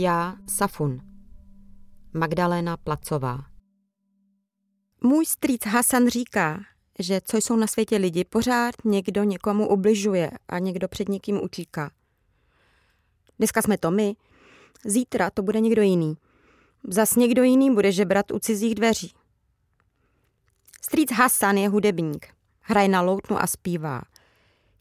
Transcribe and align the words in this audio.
Já 0.00 0.36
Safun. 0.46 1.00
Magdalena 2.14 2.76
Placová. 2.76 3.44
Můj 5.04 5.26
strýc 5.26 5.66
Hasan 5.66 6.08
říká, 6.08 6.60
že 6.98 7.20
co 7.24 7.36
jsou 7.36 7.56
na 7.56 7.66
světě 7.66 7.96
lidi, 7.96 8.24
pořád 8.24 8.74
někdo 8.84 9.24
někomu 9.24 9.68
ubližuje 9.68 10.30
a 10.48 10.58
někdo 10.58 10.88
před 10.88 11.08
někým 11.08 11.40
utíká. 11.42 11.90
Dneska 13.38 13.62
jsme 13.62 13.78
to 13.78 13.90
my, 13.90 14.16
zítra 14.84 15.30
to 15.30 15.42
bude 15.42 15.60
někdo 15.60 15.82
jiný. 15.82 16.16
Zas 16.88 17.16
někdo 17.16 17.42
jiný 17.42 17.74
bude 17.74 17.92
žebrat 17.92 18.30
u 18.30 18.38
cizích 18.38 18.74
dveří. 18.74 19.14
Strýc 20.82 21.12
Hasan 21.12 21.56
je 21.56 21.68
hudebník. 21.68 22.26
Hraje 22.60 22.88
na 22.88 23.00
loutnu 23.00 23.42
a 23.42 23.46
zpívá. 23.46 24.02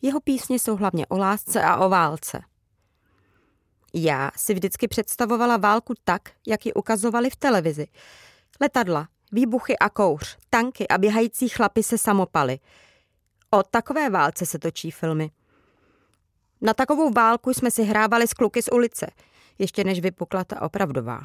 Jeho 0.02 0.20
písně 0.22 0.60
jsou 0.60 0.76
hlavně 0.76 1.08
o 1.08 1.18
lásce 1.18 1.64
a 1.64 1.78
o 1.78 1.90
válce. 1.90 2.42
Já 3.94 4.32
si 4.36 4.54
vždycky 4.54 4.88
představovala 4.88 5.58
válku 5.58 5.94
tak, 6.04 6.22
jak 6.48 6.66
ji 6.66 6.74
ukazovali 6.74 7.30
v 7.30 7.36
televizi. 7.36 7.88
Letadla, 8.62 9.08
výbuchy 9.32 9.78
a 9.78 9.90
kouř, 9.90 10.38
tanky 10.50 10.88
a 10.88 10.98
běhající 10.98 11.50
chlapy 11.50 11.84
se 11.84 11.98
samopaly. 11.98 12.60
O 13.50 13.64
takové 13.64 14.10
válce 14.10 14.46
se 14.46 14.60
točí 14.60 14.92
filmy. 14.92 15.32
Na 16.62 16.74
takovou 16.74 17.12
válku 17.12 17.54
jsme 17.54 17.72
si 17.72 17.84
hrávali 17.84 18.28
s 18.28 18.34
kluky 18.34 18.62
z 18.62 18.70
ulice, 18.72 19.08
ještě 19.60 19.84
než 19.84 20.00
vypukla 20.00 20.44
ta 20.44 20.62
opravdová. 20.62 21.22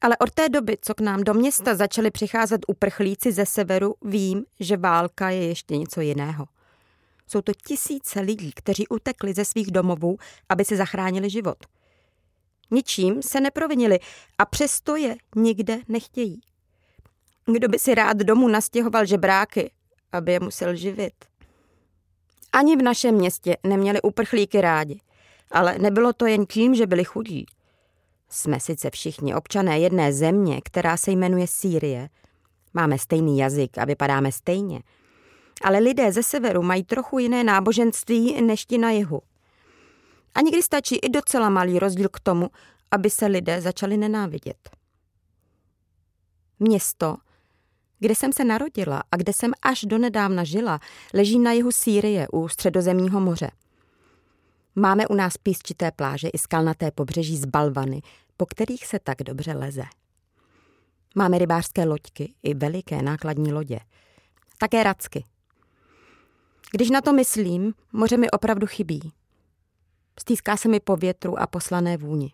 Ale 0.00 0.16
od 0.16 0.30
té 0.30 0.48
doby, 0.48 0.78
co 0.80 0.94
k 0.94 1.00
nám 1.00 1.24
do 1.24 1.34
města 1.34 1.74
začali 1.74 2.10
přicházet 2.10 2.60
uprchlíci 2.68 3.32
ze 3.32 3.46
severu, 3.46 3.94
vím, 4.02 4.44
že 4.60 4.76
válka 4.76 5.30
je 5.30 5.46
ještě 5.48 5.76
něco 5.76 6.00
jiného. 6.00 6.46
Jsou 7.26 7.42
to 7.42 7.52
tisíce 7.66 8.20
lidí, 8.20 8.52
kteří 8.52 8.88
utekli 8.88 9.34
ze 9.34 9.44
svých 9.44 9.70
domovů, 9.70 10.16
aby 10.48 10.64
si 10.64 10.76
zachránili 10.76 11.30
život. 11.30 11.56
Ničím 12.70 13.22
se 13.22 13.40
neprovinili 13.40 13.98
a 14.38 14.44
přesto 14.44 14.96
je 14.96 15.16
nikde 15.36 15.78
nechtějí. 15.88 16.40
Kdo 17.46 17.68
by 17.68 17.78
si 17.78 17.94
rád 17.94 18.16
domů 18.16 18.48
nastěhoval 18.48 19.06
žebráky, 19.06 19.70
aby 20.12 20.32
je 20.32 20.40
musel 20.40 20.76
živit? 20.76 21.14
Ani 22.52 22.76
v 22.76 22.82
našem 22.82 23.14
městě 23.14 23.56
neměli 23.64 24.02
uprchlíky 24.02 24.60
rádi, 24.60 25.00
ale 25.50 25.78
nebylo 25.78 26.12
to 26.12 26.26
jen 26.26 26.46
tím, 26.46 26.74
že 26.74 26.86
byli 26.86 27.04
chudí. 27.04 27.46
Jsme 28.28 28.60
sice 28.60 28.90
všichni 28.90 29.34
občané 29.34 29.78
jedné 29.78 30.12
země, 30.12 30.60
která 30.64 30.96
se 30.96 31.10
jmenuje 31.10 31.46
Sýrie. 31.46 32.08
Máme 32.74 32.98
stejný 32.98 33.38
jazyk 33.38 33.78
a 33.78 33.84
vypadáme 33.84 34.32
stejně– 34.32 34.82
ale 35.62 35.78
lidé 35.78 36.12
ze 36.12 36.22
severu 36.22 36.62
mají 36.62 36.84
trochu 36.84 37.18
jiné 37.18 37.44
náboženství 37.44 38.42
než 38.42 38.64
ti 38.64 38.78
na 38.78 38.90
jihu. 38.90 39.22
A 40.34 40.40
někdy 40.40 40.62
stačí 40.62 40.96
i 40.96 41.08
docela 41.08 41.48
malý 41.48 41.78
rozdíl 41.78 42.08
k 42.08 42.20
tomu, 42.20 42.50
aby 42.90 43.10
se 43.10 43.26
lidé 43.26 43.60
začali 43.60 43.96
nenávidět. 43.96 44.70
Město, 46.58 47.16
kde 47.98 48.14
jsem 48.14 48.32
se 48.32 48.44
narodila 48.44 49.02
a 49.12 49.16
kde 49.16 49.32
jsem 49.32 49.52
až 49.62 49.84
donedávna 49.84 50.44
žila, 50.44 50.80
leží 51.14 51.38
na 51.38 51.52
jihu 51.52 51.72
Sýrie 51.72 52.28
u 52.32 52.48
středozemního 52.48 53.20
moře. 53.20 53.50
Máme 54.74 55.06
u 55.06 55.14
nás 55.14 55.36
písčité 55.36 55.90
pláže 55.90 56.28
i 56.28 56.38
skalnaté 56.38 56.90
pobřeží 56.90 57.36
z 57.36 57.44
balvany, 57.44 58.00
po 58.36 58.46
kterých 58.46 58.86
se 58.86 58.98
tak 58.98 59.18
dobře 59.22 59.52
leze. 59.52 59.84
Máme 61.14 61.38
rybářské 61.38 61.84
loďky 61.84 62.34
i 62.42 62.54
veliké 62.54 63.02
nákladní 63.02 63.52
lodě. 63.52 63.78
Také 64.58 64.82
racky, 64.82 65.24
když 66.72 66.90
na 66.90 67.00
to 67.00 67.12
myslím, 67.12 67.74
moře 67.92 68.16
mi 68.16 68.30
opravdu 68.30 68.66
chybí. 68.66 69.12
Stýská 70.20 70.56
se 70.56 70.68
mi 70.68 70.80
po 70.80 70.96
větru 70.96 71.38
a 71.38 71.46
poslané 71.46 71.96
vůni. 71.96 72.32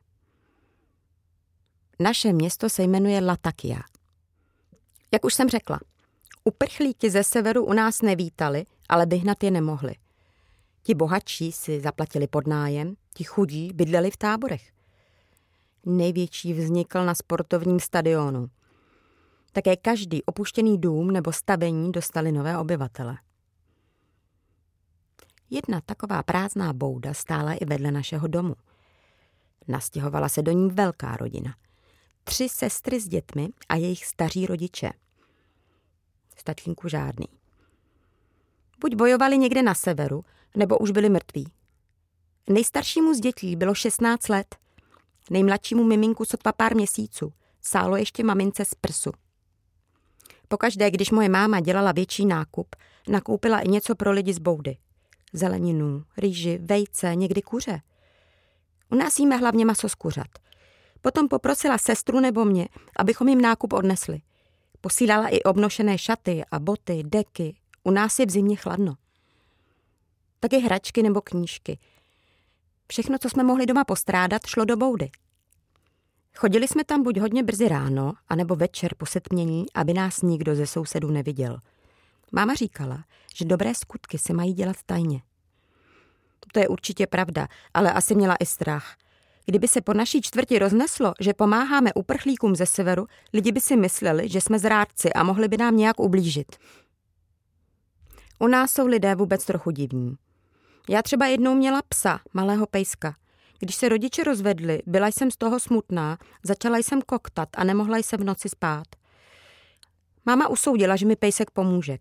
Naše 1.99 2.33
město 2.33 2.69
se 2.69 2.83
jmenuje 2.83 3.21
Latakia. 3.21 3.81
Jak 5.13 5.25
už 5.25 5.35
jsem 5.35 5.49
řekla, 5.49 5.81
uprchlíky 6.45 7.11
ze 7.11 7.25
severu 7.25 7.65
u 7.65 7.73
nás 7.73 8.03
nevítali, 8.03 8.67
ale 8.89 9.07
vyhnat 9.07 9.45
je 9.45 9.51
nemohli. 9.51 9.95
Ti 10.83 10.95
bohatší 10.95 11.53
si 11.53 11.81
zaplatili 11.81 12.27
podnájem, 12.27 12.95
ti 13.15 13.25
chudí 13.25 13.73
bydleli 13.75 14.11
v 14.11 14.17
táborech. 14.17 14.73
Největší 15.87 16.53
vznikl 16.53 17.05
na 17.05 17.15
sportovním 17.15 17.81
stadionu. 17.81 18.51
Také 19.53 19.77
každý 19.77 20.23
opuštěný 20.25 20.79
dům 20.79 21.11
nebo 21.11 21.33
stavení 21.33 21.93
dostali 21.93 22.33
nové 22.33 22.59
obyvatele. 22.59 23.19
Jedna 25.50 25.81
taková 25.81 26.22
prázdná 26.22 26.72
bouda 26.72 27.15
stála 27.15 27.53
i 27.53 27.65
vedle 27.65 27.91
našeho 27.91 28.28
domu. 28.28 28.55
Nastěhovala 29.69 30.28
se 30.28 30.43
do 30.43 30.53
ní 30.53 30.71
velká 30.71 31.16
rodina. 31.16 31.55
Tři 32.25 32.49
sestry 32.49 33.00
s 33.00 33.09
dětmi 33.09 33.49
a 33.69 33.77
jejich 33.77 34.06
staří 34.06 34.47
rodiče. 34.47 34.91
Stačínku 36.37 36.89
žádný. 36.89 37.27
Buď 38.81 38.94
bojovali 38.94 39.39
někde 39.39 39.62
na 39.62 39.75
severu, 39.75 40.25
nebo 40.56 40.78
už 40.78 40.91
byli 40.91 41.09
mrtví. 41.09 41.53
Nejstaršímu 42.49 43.15
z 43.15 43.21
dětí 43.21 43.56
bylo 43.56 43.75
16 43.75 44.28
let. 44.28 44.56
Nejmladšímu 45.31 45.84
miminku 45.84 46.25
sotva 46.25 46.53
pár 46.53 46.75
měsíců. 46.75 47.33
Sálo 47.60 47.97
ještě 47.97 48.25
mamince 48.25 48.65
z 48.65 48.75
prsu. 48.75 49.10
Pokaždé, 50.49 50.91
když 50.91 51.10
moje 51.10 51.28
máma 51.28 51.60
dělala 51.60 51.93
větší 51.93 52.27
nákup, 52.27 52.77
nakoupila 53.09 53.60
i 53.60 53.69
něco 53.69 53.94
pro 53.94 54.12
lidi 54.12 54.33
z 54.33 54.39
boudy– 54.39 54.77
zeleninu, 55.33 56.05
rýži, 56.17 56.59
vejce, 56.63 57.15
někdy 57.15 57.43
kuře. 57.43 57.81
U 58.91 58.95
nás 58.95 59.19
jíme 59.19 59.37
hlavně 59.37 59.65
maso 59.65 59.89
z 59.89 59.95
kuřat. 59.95 60.27
Potom 61.01 61.29
poprosila 61.29 61.79
sestru 61.79 62.21
nebo 62.21 62.45
mě, 62.45 62.69
abychom 62.97 63.29
jim 63.29 63.41
nákup 63.41 63.73
odnesli. 63.73 64.21
Posílala 64.81 65.29
i 65.29 65.43
obnošené 65.43 65.99
šaty 65.99 66.45
a 66.51 66.59
boty, 66.59 67.03
deky. 67.07 67.57
U 67.83 67.91
nás 67.91 68.19
je 68.19 68.27
v 68.27 68.31
zimě 68.31 68.57
chladno. 68.57 68.95
Taky 70.41 70.59
hračky 70.59 71.03
nebo 71.03 71.21
knížky. 71.21 71.79
Všechno, 72.89 73.19
co 73.19 73.31
jsme 73.31 73.43
mohli 73.43 73.67
doma 73.67 73.85
postrádat, 73.85 74.47
šlo 74.47 74.65
do 74.65 74.77
boudy. 74.77 75.11
Chodili 76.37 76.69
jsme 76.69 76.85
tam 76.85 77.03
buď 77.03 77.19
hodně 77.19 77.43
brzy 77.43 77.69
ráno, 77.69 78.13
anebo 78.29 78.57
večer 78.57 78.95
po 78.95 79.07
setmění, 79.07 79.67
aby 79.75 79.95
nás 79.95 80.23
nikdo 80.23 80.55
ze 80.57 80.67
sousedů 80.67 81.11
neviděl– 81.11 81.59
Máma 82.33 82.55
říkala, 82.55 83.05
že 83.35 83.45
dobré 83.45 83.75
skutky 83.75 84.19
se 84.19 84.33
mají 84.33 84.53
dělat 84.53 84.77
tajně. 84.87 85.23
To 86.53 86.61
je 86.61 86.69
určitě 86.69 87.07
pravda, 87.07 87.49
ale 87.75 87.93
asi 87.93 88.15
měla 88.15 88.37
i 88.41 88.47
strach. 88.47 88.97
Kdyby 89.47 89.69
se 89.69 89.81
po 89.81 89.95
naší 89.95 90.23
čtvrti 90.23 90.59
rozneslo, 90.59 91.13
že 91.21 91.35
pomáháme 91.35 91.95
uprchlíkům 91.95 92.57
ze 92.57 92.67
severu, 92.67 93.07
lidi 93.33 93.53
by 93.53 93.60
si 93.60 93.77
mysleli, 93.77 94.28
že 94.28 94.41
jsme 94.41 94.59
zrádci 94.59 95.13
a 95.13 95.22
mohli 95.22 95.49
by 95.49 95.57
nám 95.57 95.77
nějak 95.77 96.01
ublížit. 96.01 96.57
U 98.39 98.47
nás 98.47 98.72
jsou 98.72 98.87
lidé 98.87 99.15
vůbec 99.15 99.45
trochu 99.45 99.71
divní. 99.71 100.16
Já 100.89 101.03
třeba 101.03 101.27
jednou 101.27 101.54
měla 101.54 101.83
psa, 101.89 102.21
malého 102.33 102.66
pejska. 102.66 103.16
Když 103.59 103.77
se 103.77 103.89
rodiče 103.89 104.25
rozvedli, 104.25 104.83
byla 104.87 105.07
jsem 105.07 105.31
z 105.31 105.37
toho 105.37 105.60
smutná, 105.60 106.19
začala 106.43 106.78
jsem 106.78 107.03
koktat 107.03 107.49
a 107.57 107.65
nemohla 107.65 107.99
jsem 107.99 108.21
v 108.21 108.25
noci 108.25 108.49
spát. 108.49 108.87
Máma 110.27 110.49
usoudila, 110.49 110.97
že 110.97 111.07
mi 111.07 111.16
pejsek 111.16 111.51
pomůže. 111.51 111.99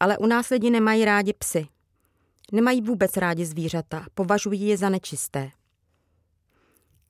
Ale 0.00 0.18
u 0.18 0.26
nás 0.26 0.48
lidi 0.48 0.70
nemají 0.70 1.04
rádi 1.04 1.32
psy. 1.32 1.68
Nemají 2.52 2.80
vůbec 2.82 3.16
rádi 3.16 3.46
zvířata, 3.46 4.06
považují 4.14 4.68
je 4.68 4.76
za 4.76 4.88
nečisté. 4.88 5.50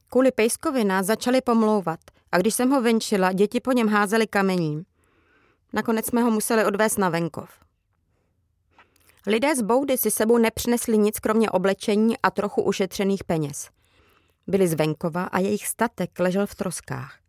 Kvůli 0.09 0.33
pejskovi 0.33 0.85
nás 0.85 1.06
začali 1.06 1.41
pomlouvat 1.41 2.00
a 2.33 2.38
když 2.38 2.55
jsem 2.55 2.71
ho 2.71 2.83
venčila, 2.83 3.33
děti 3.33 3.61
po 3.61 3.73
něm 3.73 3.88
házely 3.88 4.27
kamením. 4.27 4.85
Nakonec 5.73 6.06
jsme 6.06 6.23
ho 6.23 6.31
museli 6.31 6.65
odvést 6.65 6.99
na 6.99 7.09
venkov. 7.09 7.50
Lidé 9.27 9.56
z 9.56 9.62
boudy 9.62 9.99
si 9.99 10.11
sebou 10.11 10.38
nepřinesli 10.38 10.99
nic 10.99 11.19
kromě 11.19 11.50
oblečení 11.50 12.19
a 12.23 12.31
trochu 12.31 12.62
ušetřených 12.62 13.25
peněz. 13.25 13.71
Byli 14.47 14.69
z 14.69 14.75
venkova 14.75 15.25
a 15.25 15.38
jejich 15.38 15.67
statek 15.67 16.19
ležel 16.19 16.47
v 16.47 16.55
troskách. 16.55 17.25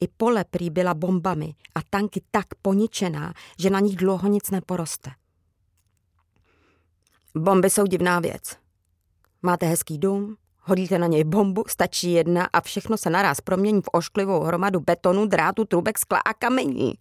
I 0.00 0.08
pole 0.08 0.44
prý 0.44 0.70
byla 0.70 0.94
bombami 0.94 1.54
a 1.74 1.80
tanky 1.90 2.22
tak 2.30 2.46
poničená, 2.62 3.34
že 3.58 3.70
na 3.70 3.80
nich 3.80 3.96
dlouho 3.96 4.28
nic 4.28 4.50
neporoste. 4.50 5.10
Bomby 7.34 7.70
jsou 7.70 7.86
divná 7.86 8.20
věc. 8.20 8.56
Máte 9.42 9.66
hezký 9.66 9.98
dům, 9.98 10.36
hodíte 10.60 10.98
na 10.98 11.06
něj 11.06 11.24
bombu, 11.24 11.64
stačí 11.68 12.12
jedna 12.12 12.48
a 12.52 12.60
všechno 12.60 12.96
se 12.96 13.10
naraz 13.10 13.40
promění 13.40 13.82
v 13.82 13.88
ošklivou 13.92 14.40
hromadu 14.40 14.80
betonu, 14.80 15.26
drátu, 15.26 15.64
trubek, 15.64 15.98
skla 15.98 16.18
a 16.18 16.34
kamení. 16.34 16.94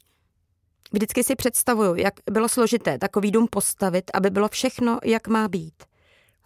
Vždycky 0.93 1.23
si 1.23 1.35
představuju, 1.35 1.95
jak 1.95 2.13
bylo 2.31 2.49
složité 2.49 2.97
takový 2.97 3.31
dům 3.31 3.47
postavit, 3.51 4.11
aby 4.13 4.29
bylo 4.29 4.47
všechno, 4.47 4.99
jak 5.03 5.27
má 5.27 5.47
být. 5.47 5.83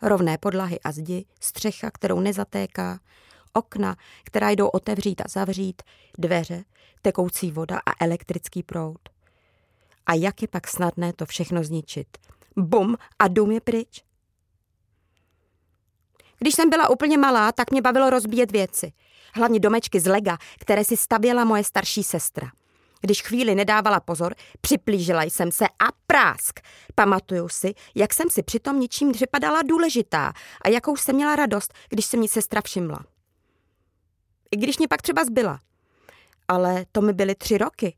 Rovné 0.02 0.38
podlahy 0.38 0.80
a 0.80 0.92
zdi, 0.92 1.26
střecha, 1.40 1.92
kterou 1.92 2.20
nezatéká, 2.20 3.00
okna, 3.54 3.96
která 4.24 4.50
jdou 4.50 4.68
otevřít 4.68 5.22
a 5.22 5.24
zavřít, 5.30 5.82
dveře, 6.18 6.64
tekoucí 7.02 7.52
voda 7.52 7.78
a 7.78 8.06
elektrický 8.06 8.64
proud. 8.64 9.00
A 10.06 10.14
jak 10.14 10.42
je 10.42 10.48
pak 10.48 10.68
snadné 10.68 11.14
to 11.14 11.26
všechno 11.26 11.64
zničit? 11.64 12.08
Bum 12.58 12.96
a 13.20 13.28
dům 13.28 13.52
je 13.52 13.62
pryč. 13.62 14.04
Když 16.40 16.56
jsem 16.56 16.70
byla 16.70 16.90
úplně 16.90 17.18
malá, 17.18 17.52
tak 17.52 17.72
mě 17.72 17.82
bavilo 17.82 18.10
rozbíjet 18.10 18.52
věci. 18.52 18.92
Hlavně 19.34 19.60
domečky 19.60 20.00
z 20.00 20.08
lega, 20.08 20.38
které 20.60 20.84
si 20.84 20.98
stavěla 20.98 21.46
moje 21.46 21.64
starší 21.64 22.04
sestra. 22.04 22.52
Když 23.02 23.22
chvíli 23.22 23.56
nedávala 23.56 24.00
pozor, 24.00 24.36
připlížila 24.62 25.24
jsem 25.24 25.52
se 25.52 25.66
a 25.68 25.88
prásk. 26.08 26.60
Pamatuju 26.96 27.50
si, 27.50 27.74
jak 27.96 28.14
jsem 28.14 28.30
si 28.30 28.44
přitom 28.44 28.80
ničím 28.80 29.12
připadala 29.12 29.62
důležitá 29.62 30.34
a 30.62 30.70
jakou 30.70 30.96
jsem 30.98 31.16
měla 31.16 31.36
radost, 31.36 31.74
když 31.90 32.06
se 32.06 32.18
mi 32.18 32.28
sestra 32.28 32.62
všimla. 32.62 33.00
I 34.52 34.58
když 34.58 34.78
mě 34.78 34.88
pak 34.88 35.02
třeba 35.02 35.26
zbyla. 35.26 35.60
Ale 36.48 36.86
to 36.92 37.02
mi 37.02 37.14
byly 37.14 37.36
tři 37.36 37.58
roky. 37.58 37.98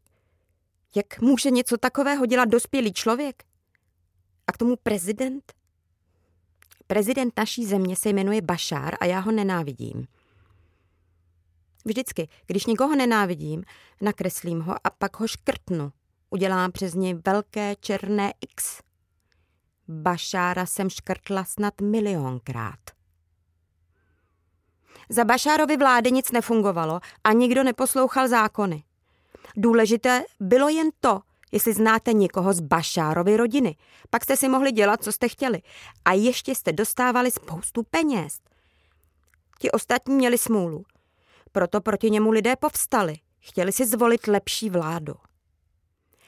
Jak 0.96 1.22
může 1.22 1.52
něco 1.52 1.78
takového 1.78 2.26
dělat 2.26 2.50
dospělý 2.50 2.94
člověk? 2.94 3.44
A 4.48 4.52
k 4.52 4.58
tomu 4.58 4.76
prezident? 4.84 5.54
Prezident 6.88 7.34
naší 7.38 7.66
země 7.66 7.96
se 7.96 8.10
jmenuje 8.10 8.42
Bašár 8.42 8.96
a 9.00 9.06
já 9.06 9.20
ho 9.20 9.32
nenávidím. 9.32 10.08
Vždycky, 11.86 12.28
když 12.48 12.66
někoho 12.66 12.96
nenávidím, 12.96 13.64
nakreslím 14.02 14.62
ho 14.62 14.76
a 14.84 14.90
pak 14.90 15.20
ho 15.20 15.28
škrtnu. 15.28 15.92
Udělám 16.30 16.72
přes 16.72 16.94
něj 16.94 17.14
velké 17.26 17.76
černé 17.76 18.34
X. 18.42 18.82
Bašára 19.88 20.66
jsem 20.66 20.90
škrtla 20.90 21.44
snad 21.44 21.82
milionkrát. 21.82 22.99
Za 25.10 25.24
Bašárovy 25.26 25.78
vlády 25.78 26.12
nic 26.12 26.32
nefungovalo 26.32 27.00
a 27.24 27.34
nikdo 27.34 27.64
neposlouchal 27.64 28.28
zákony. 28.28 28.84
Důležité 29.56 30.24
bylo 30.40 30.70
jen 30.70 30.90
to, 31.00 31.20
jestli 31.52 31.74
znáte 31.74 32.14
někoho 32.14 32.54
z 32.54 32.60
Bašárovy 32.60 33.38
rodiny. 33.38 33.76
Pak 34.10 34.24
jste 34.24 34.38
si 34.38 34.50
mohli 34.50 34.72
dělat, 34.72 35.04
co 35.04 35.12
jste 35.12 35.30
chtěli. 35.30 35.62
A 36.06 36.14
ještě 36.14 36.56
jste 36.56 36.72
dostávali 36.72 37.32
spoustu 37.32 37.84
peněz. 37.84 38.40
Ti 39.60 39.72
ostatní 39.72 40.16
měli 40.16 40.38
smůlu. 40.38 40.86
Proto 41.52 41.82
proti 41.82 42.10
němu 42.10 42.32
lidé 42.32 42.56
povstali. 42.56 43.16
Chtěli 43.40 43.72
si 43.72 43.86
zvolit 43.86 44.28
lepší 44.28 44.70
vládu. 44.70 45.14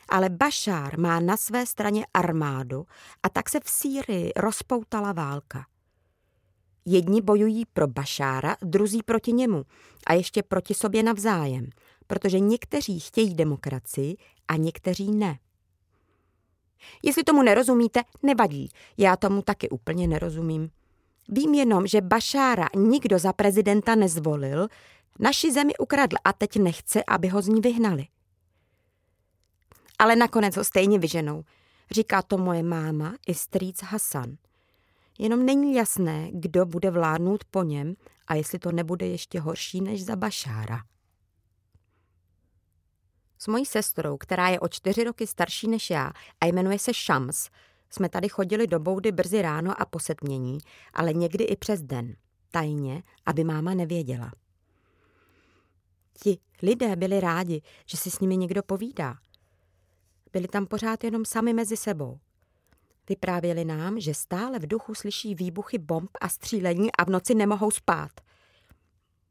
Ale 0.10 0.30
Bašár 0.30 1.00
má 1.00 1.20
na 1.20 1.38
své 1.38 1.66
straně 1.66 2.06
armádu 2.14 2.86
a 3.24 3.30
tak 3.30 3.50
se 3.50 3.60
v 3.60 3.70
Sýrii 3.70 4.32
rozpoutala 4.36 5.12
válka. 5.12 5.66
Jedni 6.86 7.22
bojují 7.22 7.66
pro 7.66 7.88
Bašára, 7.88 8.58
druzí 8.62 9.04
proti 9.04 9.34
němu 9.34 9.64
a 10.08 10.14
ještě 10.14 10.44
proti 10.44 10.74
sobě 10.74 11.04
navzájem, 11.04 11.70
protože 12.08 12.40
někteří 12.40 13.00
chtějí 13.00 13.36
demokracii 13.36 14.18
a 14.48 14.56
někteří 14.56 15.12
ne. 15.12 15.40
Jestli 17.04 17.24
tomu 17.24 17.44
nerozumíte, 17.44 18.02
nevadí. 18.24 18.70
Já 18.98 19.16
tomu 19.16 19.42
taky 19.42 19.70
úplně 19.70 20.08
nerozumím. 20.08 20.70
Vím 21.30 21.54
jenom, 21.54 21.88
že 21.88 22.02
Bašára 22.02 22.68
nikdo 22.76 23.20
za 23.20 23.34
prezidenta 23.34 23.96
nezvolil, 23.96 24.68
naši 25.20 25.52
zemi 25.52 25.74
ukradl 25.78 26.16
a 26.24 26.34
teď 26.34 26.58
nechce, 26.58 27.04
aby 27.08 27.28
ho 27.28 27.42
z 27.42 27.48
ní 27.48 27.62
vyhnali. 27.62 28.08
Ale 30.00 30.16
nakonec 30.16 30.58
ho 30.58 30.64
stejně 30.64 31.00
vyženou. 31.00 31.44
Říká 31.92 32.22
to 32.22 32.38
moje 32.38 32.64
máma 32.64 33.16
i 33.28 33.34
strýc 33.34 33.84
Hasan. 33.84 34.38
Jenom 35.20 35.46
není 35.46 35.76
jasné, 35.76 36.30
kdo 36.32 36.66
bude 36.66 36.92
vládnout 36.92 37.44
po 37.44 37.64
něm 37.64 37.96
a 38.28 38.36
jestli 38.36 38.60
to 38.60 38.72
nebude 38.72 39.08
ještě 39.08 39.40
horší 39.40 39.82
než 39.82 40.06
za 40.06 40.16
Bašára. 40.16 40.80
S 43.38 43.48
mojí 43.48 43.66
sestrou, 43.66 44.18
která 44.18 44.50
je 44.50 44.60
o 44.60 44.68
čtyři 44.68 45.04
roky 45.04 45.28
starší 45.28 45.68
než 45.68 45.90
já 45.90 46.12
a 46.42 46.46
jmenuje 46.46 46.80
se 46.80 46.92
Shams, 46.94 47.50
jsme 47.90 48.10
tady 48.10 48.30
chodili 48.30 48.68
do 48.68 48.80
boudy 48.80 49.12
brzy 49.12 49.42
ráno 49.42 49.82
a 49.82 49.86
po 49.86 50.00
setmění, 50.00 50.58
ale 50.94 51.14
někdy 51.14 51.44
i 51.44 51.56
přes 51.56 51.82
den. 51.82 52.16
Tajně, 52.52 53.04
aby 53.26 53.44
máma 53.44 53.74
nevěděla. 53.74 54.32
Ti 56.24 56.40
lidé 56.62 56.96
byli 56.96 57.20
rádi, 57.20 57.62
že 57.86 57.98
si 57.98 58.12
s 58.12 58.20
nimi 58.20 58.38
někdo 58.38 58.64
povídá. 58.64 59.16
Byli 60.34 60.48
tam 60.48 60.66
pořád 60.66 61.04
jenom 61.04 61.26
sami 61.26 61.54
mezi 61.54 61.78
sebou. 61.78 62.20
Vyprávěli 63.12 63.66
nám, 63.66 64.00
že 64.00 64.14
stále 64.14 64.60
v 64.60 64.68
duchu 64.68 64.96
slyší 64.96 65.36
výbuchy 65.36 65.78
bomb 65.78 66.10
a 66.22 66.30
střílení 66.30 66.92
a 66.92 67.04
v 67.04 67.10
noci 67.10 67.36
nemohou 67.36 67.72
spát. 67.72 68.12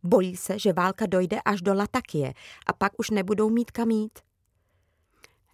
Bojí 0.03 0.37
se, 0.37 0.59
že 0.59 0.73
válka 0.73 1.07
dojde 1.07 1.41
až 1.45 1.63
do 1.63 1.75
Latakie 1.75 2.35
a 2.67 2.73
pak 2.73 2.93
už 2.99 3.11
nebudou 3.11 3.51
mít 3.51 3.71
kam 3.71 3.91
jít. 3.91 4.19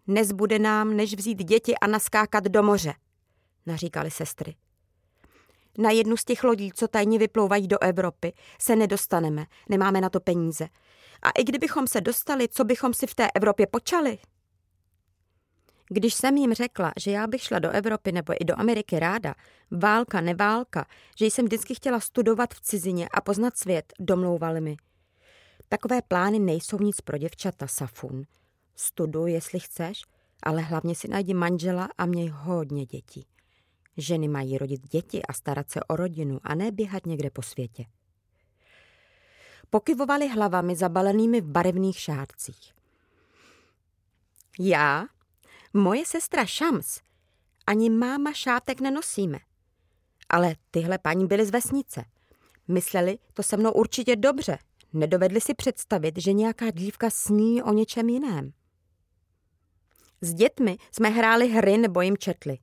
Nezbude 0.07 0.59
nám, 0.59 0.97
než 0.97 1.15
vzít 1.15 1.45
děti 1.45 1.79
a 1.79 1.87
naskákat 1.87 2.45
do 2.45 2.63
moře, 2.63 2.95
naříkali 3.67 4.11
sestry. 4.11 4.57
Na 5.79 5.91
jednu 5.91 6.17
z 6.17 6.25
těch 6.25 6.45
lodí, 6.45 6.73
co 6.75 6.89
tajně 6.89 7.19
vyplouvají 7.19 7.69
do 7.69 7.83
Evropy, 7.83 8.33
se 8.61 8.77
nedostaneme, 8.77 9.47
nemáme 9.69 10.01
na 10.01 10.09
to 10.09 10.21
peníze. 10.21 10.69
A 11.23 11.31
i 11.31 11.45
kdybychom 11.45 11.87
se 11.87 12.01
dostali, 12.01 12.49
co 12.49 12.65
bychom 12.65 12.95
si 12.95 13.07
v 13.07 13.15
té 13.15 13.31
Evropě 13.35 13.67
počali? 13.67 14.19
Když 15.89 16.15
jsem 16.15 16.37
jim 16.37 16.55
řekla, 16.55 16.93
že 16.97 17.11
já 17.11 17.27
bych 17.27 17.43
šla 17.43 17.59
do 17.59 17.71
Evropy 17.71 18.13
nebo 18.13 18.33
i 18.41 18.45
do 18.45 18.61
Ameriky 18.61 18.99
ráda, 18.99 19.35
válka, 19.71 20.21
neválka, 20.21 20.87
že 21.19 21.27
jsem 21.27 21.45
vždycky 21.45 21.75
chtěla 21.75 22.01
studovat 22.01 22.55
v 22.55 22.61
cizině 22.61 23.09
a 23.09 23.21
poznat 23.21 23.57
svět, 23.57 23.93
domlouvali 24.01 24.61
mi. 24.61 24.77
Takové 25.69 26.03
plány 26.03 26.39
nejsou 26.39 26.79
nic 26.79 27.01
pro 27.01 27.19
děvčata, 27.19 27.67
Safun. 27.67 28.23
Studuj, 28.77 29.33
jestli 29.33 29.61
chceš, 29.61 30.03
ale 30.43 30.63
hlavně 30.63 30.95
si 30.95 31.09
najdi 31.09 31.35
manžela 31.35 31.89
a 31.99 32.07
měj 32.07 32.29
hodně 32.29 32.87
dětí. 32.87 33.27
Ženy 33.97 34.29
mají 34.29 34.59
rodit 34.59 34.89
děti 34.89 35.23
a 35.23 35.33
starat 35.33 35.71
se 35.71 35.81
o 35.81 35.97
rodinu 35.97 36.41
a 36.43 36.55
ne 36.55 36.73
běhat 36.73 37.07
někde 37.07 37.31
po 37.31 37.43
světě. 37.43 37.85
Pokyvovali 39.71 40.29
hlavami 40.29 40.77
zabalenými 40.77 41.41
v 41.41 41.47
barevných 41.47 41.99
šárcích. 41.99 42.73
Já, 44.59 45.07
moje 45.77 46.07
sestra 46.07 46.47
Šams, 46.47 47.01
ani 47.67 47.91
máma 47.91 48.33
šátek 48.33 48.81
nenosíme. 48.81 49.39
Ale 50.29 50.55
tyhle 50.71 50.99
paní 50.99 51.27
byly 51.27 51.47
z 51.47 51.51
vesnice. 51.51 52.05
Mysleli 52.69 53.19
to 53.35 53.43
se 53.43 53.57
mnou 53.57 53.73
určitě 53.73 54.17
dobře. 54.17 54.59
Nedovedli 54.93 55.41
si 55.41 55.55
představit, 55.55 56.19
že 56.19 56.33
nějaká 56.33 56.71
dívka 56.71 57.11
sní 57.11 57.63
o 57.63 57.73
něčem 57.73 58.09
jiném. 58.09 58.53
S 60.21 60.35
dětmi 60.35 60.77
jsme 60.93 61.09
hráli 61.09 61.49
hry 61.49 61.79
nebo 61.79 62.01
jim 62.01 62.17
četli. 62.17 62.59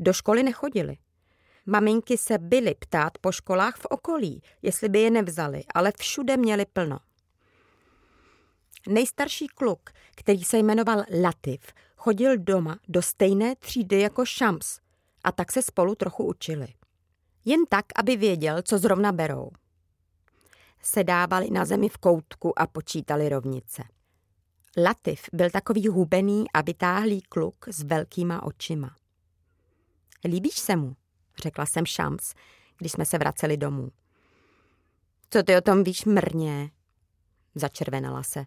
Do 0.00 0.12
školy 0.12 0.42
nechodili. 0.42 0.96
Maminky 1.66 2.18
se 2.18 2.38
byly 2.38 2.74
ptát 2.74 3.18
po 3.18 3.32
školách 3.32 3.76
v 3.76 3.86
okolí, 3.86 4.42
jestli 4.62 4.88
by 4.88 5.00
je 5.00 5.10
nevzali, 5.10 5.62
ale 5.74 5.92
všude 5.98 6.36
měli 6.36 6.66
plno. 6.66 6.98
Nejstarší 8.88 9.46
kluk, 9.48 9.90
který 10.16 10.44
se 10.44 10.58
jmenoval 10.58 11.04
Latif, 11.22 11.60
chodil 11.98 12.38
doma 12.38 12.78
do 12.88 13.02
stejné 13.02 13.56
třídy 13.56 14.00
jako 14.00 14.24
Shams 14.24 14.80
a 15.24 15.32
tak 15.32 15.52
se 15.52 15.62
spolu 15.62 15.94
trochu 15.94 16.24
učili. 16.24 16.68
Jen 17.44 17.66
tak, 17.66 17.84
aby 17.96 18.16
věděl, 18.16 18.62
co 18.62 18.78
zrovna 18.78 19.12
berou. 19.12 19.50
Sedávali 20.82 21.50
na 21.50 21.64
zemi 21.64 21.88
v 21.88 21.98
koutku 21.98 22.58
a 22.58 22.66
počítali 22.66 23.28
rovnice. 23.28 23.82
Latif 24.76 25.28
byl 25.32 25.50
takový 25.50 25.88
hubený 25.88 26.44
a 26.54 26.60
vytáhlý 26.60 27.22
kluk 27.22 27.68
s 27.68 27.82
velkýma 27.82 28.42
očima. 28.42 28.96
Líbíš 30.24 30.58
se 30.58 30.76
mu? 30.76 30.96
řekla 31.42 31.66
jsem 31.66 31.86
Shams, 31.86 32.34
když 32.78 32.92
jsme 32.92 33.04
se 33.04 33.18
vraceli 33.18 33.56
domů. 33.56 33.92
Co 35.30 35.42
ty 35.42 35.56
o 35.56 35.60
tom 35.60 35.84
víš 35.84 36.04
mrně? 36.04 36.70
Začervenala 37.54 38.22
se. 38.22 38.46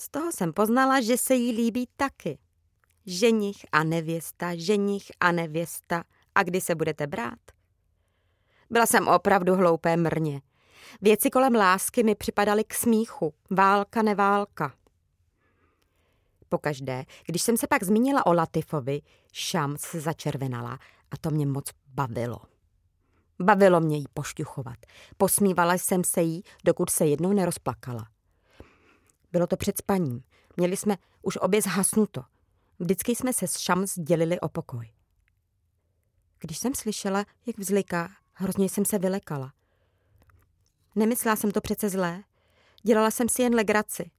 Z 0.00 0.08
toho 0.08 0.32
jsem 0.32 0.52
poznala, 0.52 1.00
že 1.00 1.16
se 1.16 1.34
jí 1.34 1.52
líbí 1.52 1.88
taky. 1.96 2.38
Ženich 3.06 3.66
a 3.72 3.84
nevěsta, 3.84 4.54
ženich 4.54 5.12
a 5.20 5.32
nevěsta. 5.32 6.04
A 6.34 6.42
kdy 6.42 6.60
se 6.60 6.74
budete 6.74 7.06
brát? 7.06 7.38
Byla 8.70 8.86
jsem 8.86 9.08
opravdu 9.08 9.54
hloupé 9.54 9.96
mrně. 9.96 10.42
Věci 11.02 11.30
kolem 11.30 11.54
lásky 11.54 12.02
mi 12.02 12.14
připadaly 12.14 12.64
k 12.64 12.74
smíchu. 12.74 13.34
Válka, 13.50 14.02
neválka. 14.02 14.74
Pokaždé, 16.48 17.04
když 17.26 17.42
jsem 17.42 17.56
se 17.56 17.66
pak 17.66 17.84
zmínila 17.84 18.26
o 18.26 18.32
Latifovi, 18.32 19.02
Šams 19.32 19.80
se 19.80 20.00
začervenala 20.00 20.78
a 21.10 21.16
to 21.20 21.30
mě 21.30 21.46
moc 21.46 21.70
bavilo. 21.86 22.38
Bavilo 23.42 23.80
mě 23.80 23.96
jí 23.96 24.04
pošťuchovat. 24.14 24.78
Posmívala 25.16 25.74
jsem 25.74 26.04
se 26.04 26.22
jí, 26.22 26.42
dokud 26.64 26.90
se 26.90 27.06
jednou 27.06 27.32
nerozplakala. 27.32 28.08
Bylo 29.32 29.46
to 29.46 29.56
před 29.56 29.78
spaním. 29.78 30.22
Měli 30.56 30.76
jsme 30.76 30.96
už 31.22 31.36
obě 31.36 31.62
zhasnuto. 31.62 32.24
Vždycky 32.78 33.16
jsme 33.16 33.32
se 33.32 33.46
s 33.46 33.58
Šams 33.58 33.98
dělili 33.98 34.40
o 34.40 34.48
pokoj. 34.48 34.90
Když 36.40 36.58
jsem 36.58 36.74
slyšela, 36.74 37.26
jak 37.46 37.58
vzliká, 37.58 38.10
hrozně 38.32 38.68
jsem 38.68 38.84
se 38.84 38.98
vylekala. 38.98 39.52
Nemyslela 40.94 41.36
jsem 41.36 41.50
to 41.50 41.60
přece 41.60 41.88
zlé. 41.88 42.24
Dělala 42.82 43.10
jsem 43.10 43.28
si 43.28 43.42
jen 43.42 43.54
legraci. 43.54 44.10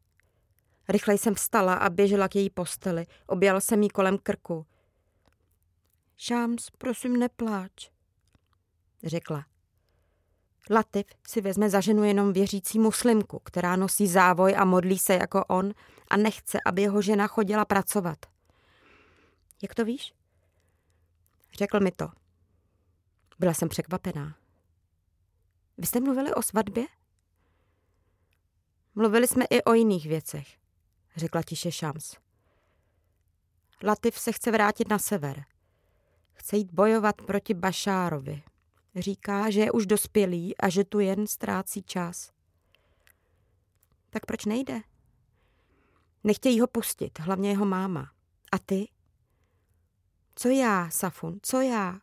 Rychle 0.89 1.18
jsem 1.18 1.36
vstala 1.36 1.74
a 1.74 1.89
běžela 1.89 2.27
k 2.27 2.36
její 2.36 2.50
posteli. 2.50 3.06
Objala 3.27 3.60
jsem 3.60 3.84
jí 3.84 3.89
kolem 3.89 4.18
krku. 4.18 4.65
Šáms, 6.18 6.70
prosím, 6.77 7.18
nepláč, 7.18 7.89
řekla. 9.03 9.46
Latif 10.70 11.06
si 11.27 11.41
vezme 11.41 11.70
za 11.70 11.80
ženu 11.80 12.03
jenom 12.03 12.34
věřící 12.34 12.80
muslimku, 12.80 13.39
která 13.39 13.75
nosí 13.75 14.08
závoj 14.08 14.56
a 14.58 14.65
modlí 14.65 15.00
se 15.00 15.13
jako 15.13 15.46
on 15.46 15.74
a 16.08 16.18
nechce, 16.18 16.60
aby 16.65 16.82
jeho 16.82 17.01
žena 17.01 17.27
chodila 17.27 17.65
pracovat. 17.65 18.18
Jak 19.62 19.75
to 19.75 19.86
víš? 19.86 20.13
Řekl 21.53 21.80
mi 21.80 21.91
to. 21.91 22.10
Byla 23.39 23.53
jsem 23.53 23.70
překvapená. 23.70 24.36
Vy 25.77 25.88
jste 25.88 26.00
mluvili 26.00 26.34
o 26.34 26.41
svatbě? 26.41 26.86
Mluvili 28.96 29.27
jsme 29.27 29.46
i 29.50 29.63
o 29.63 29.74
jiných 29.74 30.08
věcech, 30.08 30.48
řekla 31.15 31.44
tiše 31.44 31.72
Šams. 31.72 32.15
Latif 33.84 34.20
se 34.20 34.32
chce 34.32 34.51
vrátit 34.51 34.89
na 34.89 35.00
sever. 35.00 35.46
Chce 36.34 36.58
jít 36.58 36.72
bojovat 36.72 37.15
proti 37.22 37.53
Bašárovi. 37.53 38.44
Říká, 38.95 39.50
že 39.50 39.60
je 39.60 39.71
už 39.71 39.86
dospělý 39.86 40.57
a 40.57 40.69
že 40.69 40.83
tu 40.83 41.00
jen 41.00 41.27
ztrácí 41.27 41.83
čas. 41.83 42.31
Tak 44.10 44.25
proč 44.25 44.45
nejde? 44.45 44.81
Nechtějí 46.24 46.60
ho 46.60 46.67
pustit, 46.67 47.19
hlavně 47.19 47.50
jeho 47.50 47.65
máma. 47.65 48.12
A 48.51 48.60
ty? 48.60 48.88
Co 50.36 50.50
já, 50.50 50.89
Safun, 50.89 51.39
co 51.41 51.62
já? 51.62 52.00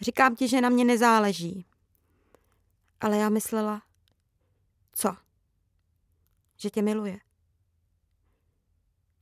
Říkám 0.00 0.36
ti, 0.36 0.48
že 0.48 0.60
na 0.60 0.68
mě 0.68 0.84
nezáleží. 0.84 1.66
Ale 3.00 3.16
já 3.16 3.28
myslela, 3.28 3.82
co? 4.92 5.16
Že 6.56 6.70
tě 6.70 6.82
miluje. 6.82 7.18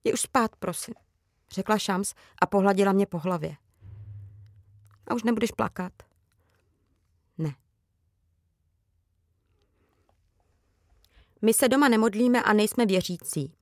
Je 0.04 0.12
už 0.12 0.20
spát, 0.20 0.56
prosím, 0.56 0.94
řekla 1.50 1.78
Šams 1.78 2.14
a 2.40 2.46
pohladila 2.46 2.92
mě 2.92 3.06
po 3.06 3.18
hlavě. 3.18 3.56
A 5.06 5.14
už 5.14 5.22
nebudeš 5.22 5.50
plakat. 5.50 5.92
Ne. 7.38 7.54
My 11.42 11.54
se 11.54 11.68
doma 11.68 11.88
nemodlíme 11.88 12.42
a 12.42 12.52
nejsme 12.52 12.86
věřící. 12.86 13.52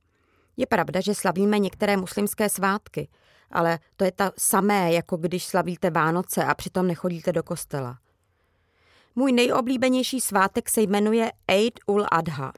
Je 0.57 0.67
pravda, 0.67 1.01
že 1.01 1.15
slavíme 1.15 1.59
některé 1.59 1.97
muslimské 1.97 2.49
svátky, 2.49 3.09
ale 3.51 3.79
to 3.97 4.05
je 4.05 4.13
ta 4.13 4.33
samé, 4.39 4.93
jako 4.93 5.17
když 5.17 5.45
slavíte 5.45 5.91
Vánoce 5.91 6.45
a 6.45 6.55
přitom 6.55 6.87
nechodíte 6.87 7.33
do 7.33 7.43
kostela. 7.43 7.99
Můj 9.15 9.33
nejoblíbenější 9.33 10.21
svátek 10.21 10.69
se 10.69 10.81
jmenuje 10.81 11.33
Eid 11.49 11.81
ul 11.87 12.07
Adha. 12.11 12.53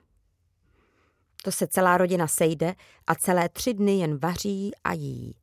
To 1.43 1.53
se 1.53 1.67
celá 1.67 1.97
rodina 1.97 2.27
sejde 2.27 2.75
a 3.07 3.15
celé 3.15 3.49
tři 3.49 3.75
dny 3.75 3.99
jen 3.99 4.19
vaří 4.19 4.71
a 4.85 4.93
jí. 4.93 5.35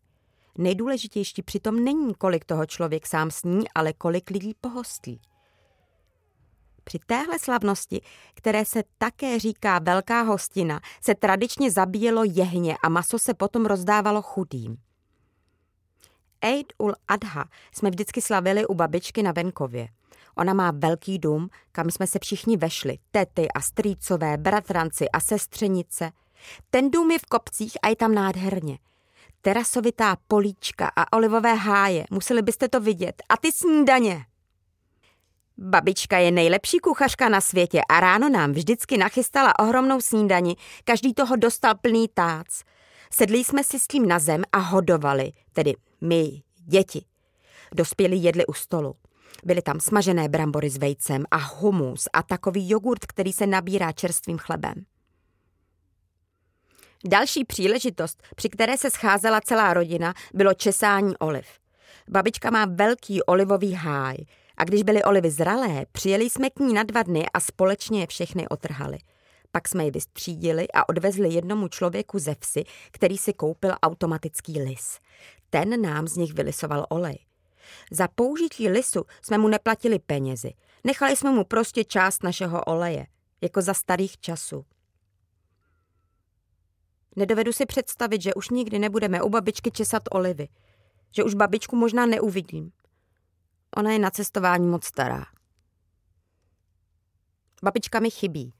Nejdůležitější 0.57 1.41
přitom 1.43 1.84
není, 1.84 2.15
kolik 2.15 2.46
toho 2.46 2.65
člověk 2.65 3.07
sám 3.07 3.31
sní, 3.31 3.69
ale 3.75 3.93
kolik 3.93 4.29
lidí 4.29 4.53
pohostí. 4.62 5.22
Při 6.88 7.00
téhle 7.06 7.39
slavnosti, 7.39 8.01
které 8.34 8.65
se 8.65 8.84
také 8.98 9.39
říká 9.39 9.79
Velká 9.79 10.22
hostina, 10.22 10.79
se 11.01 11.15
tradičně 11.15 11.72
zabíjelo 11.72 12.24
jehně 12.24 12.77
a 12.84 12.89
maso 12.89 13.20
se 13.20 13.34
potom 13.34 13.65
rozdávalo 13.65 14.22
chudým. 14.22 14.77
Eid 16.41 16.74
ul 16.77 16.94
Adha 17.08 17.46
jsme 17.72 17.89
vždycky 17.89 18.22
slavili 18.22 18.67
u 18.67 18.74
babičky 18.74 19.24
na 19.24 19.32
venkově. 19.32 19.88
Ona 20.36 20.53
má 20.53 20.72
velký 20.72 21.20
dům, 21.20 21.50
kam 21.72 21.91
jsme 21.91 22.08
se 22.08 22.20
všichni 22.22 22.58
vešli. 22.58 22.98
Tety 23.12 23.51
a 23.51 23.62
strýcové, 23.62 24.38
bratranci 24.38 25.10
a 25.10 25.20
sestřenice. 25.20 26.12
Ten 26.70 26.91
dům 26.91 27.12
je 27.12 27.20
v 27.20 27.25
kopcích 27.25 27.77
a 27.82 27.88
je 27.88 27.96
tam 27.96 28.13
nádherně. 28.13 28.79
Terasovitá 29.41 30.17
políčka 30.27 30.91
a 30.96 31.17
olivové 31.17 31.53
háje, 31.53 32.06
museli 32.12 32.41
byste 32.41 32.67
to 32.70 32.79
vidět. 32.79 33.24
A 33.29 33.38
ty 33.38 33.51
snídaně! 33.51 34.25
Babička 35.60 36.18
je 36.18 36.32
nejlepší 36.32 36.80
kuchařka 36.80 37.30
na 37.30 37.42
světě 37.42 37.82
a 37.90 38.00
ráno 38.00 38.30
nám 38.30 38.52
vždycky 38.52 38.98
nachystala 38.98 39.60
ohromnou 39.60 40.02
snídani, 40.02 40.56
každý 40.84 41.14
toho 41.14 41.36
dostal 41.36 41.76
plný 41.76 42.08
tác. 42.14 42.48
Sedli 43.14 43.44
jsme 43.44 43.64
si 43.64 43.80
s 43.80 43.88
tím 43.88 44.08
na 44.08 44.20
zem 44.20 44.44
a 44.52 44.58
hodovali, 44.58 45.32
tedy 45.54 45.74
my, 46.02 46.42
děti. 46.58 47.06
Dospělí 47.76 48.24
jedli 48.24 48.46
u 48.46 48.54
stolu. 48.54 48.96
Byly 49.44 49.62
tam 49.62 49.80
smažené 49.80 50.30
brambory 50.30 50.70
s 50.70 50.78
vejcem 50.78 51.24
a 51.32 51.38
humus 51.38 52.08
a 52.14 52.24
takový 52.24 52.70
jogurt, 52.70 53.06
který 53.06 53.34
se 53.34 53.48
nabírá 53.48 53.92
čerstvým 53.92 54.38
chlebem. 54.38 54.74
Další 57.06 57.46
příležitost, 57.46 58.24
při 58.36 58.50
které 58.50 58.78
se 58.78 58.92
scházela 58.92 59.42
celá 59.42 59.74
rodina, 59.74 60.14
bylo 60.34 60.54
česání 60.54 61.18
oliv. 61.18 61.48
Babička 62.08 62.50
má 62.50 62.66
velký 62.66 63.24
olivový 63.24 63.74
háj 63.74 64.18
a 64.58 64.64
když 64.64 64.84
byly 64.84 65.04
olivy 65.04 65.32
zralé, 65.32 65.86
přijeli 65.92 66.30
jsme 66.30 66.50
k 66.50 66.60
ní 66.60 66.74
na 66.74 66.84
dva 66.84 67.04
dny 67.04 67.26
a 67.34 67.40
společně 67.40 68.00
je 68.00 68.08
všechny 68.08 68.48
otrhali. 68.48 68.98
Pak 69.52 69.68
jsme 69.68 69.86
ji 69.86 69.92
vystřídili 69.92 70.68
a 70.74 70.90
odvezli 70.90 71.34
jednomu 71.34 71.68
člověku 71.68 72.20
ze 72.20 72.36
vsi, 72.40 72.64
který 72.92 73.18
si 73.18 73.34
koupil 73.34 73.74
automatický 73.84 74.62
lis. 74.62 75.00
Ten 75.50 75.82
nám 75.82 76.08
z 76.08 76.18
nich 76.18 76.34
vylisoval 76.34 76.86
olej. 76.90 77.20
Za 77.92 78.08
použití 78.08 78.70
lisu 78.70 79.06
jsme 79.22 79.38
mu 79.38 79.48
neplatili 79.48 80.00
penězi. 80.00 80.54
Nechali 80.84 81.16
jsme 81.16 81.32
mu 81.32 81.44
prostě 81.44 81.84
část 81.84 82.24
našeho 82.24 82.64
oleje, 82.64 83.08
jako 83.42 83.62
za 83.62 83.74
starých 83.74 84.20
časů. 84.20 84.66
Nedovedu 87.16 87.54
si 87.54 87.66
představit, 87.66 88.22
že 88.22 88.34
už 88.34 88.50
nikdy 88.50 88.80
nebudeme 88.80 89.22
u 89.22 89.30
babičky 89.30 89.72
česat 89.72 90.04
olivy. 90.12 90.48
Že 91.12 91.24
už 91.24 91.34
babičku 91.34 91.76
možná 91.76 92.06
neuvidím. 92.06 92.72
Ona 93.77 93.91
je 93.91 94.00
na 94.00 94.10
cestování 94.12 94.67
moc 94.67 94.86
stará. 94.86 95.25
Babička 97.63 98.00
mi 98.00 98.12
chybí. 98.12 98.53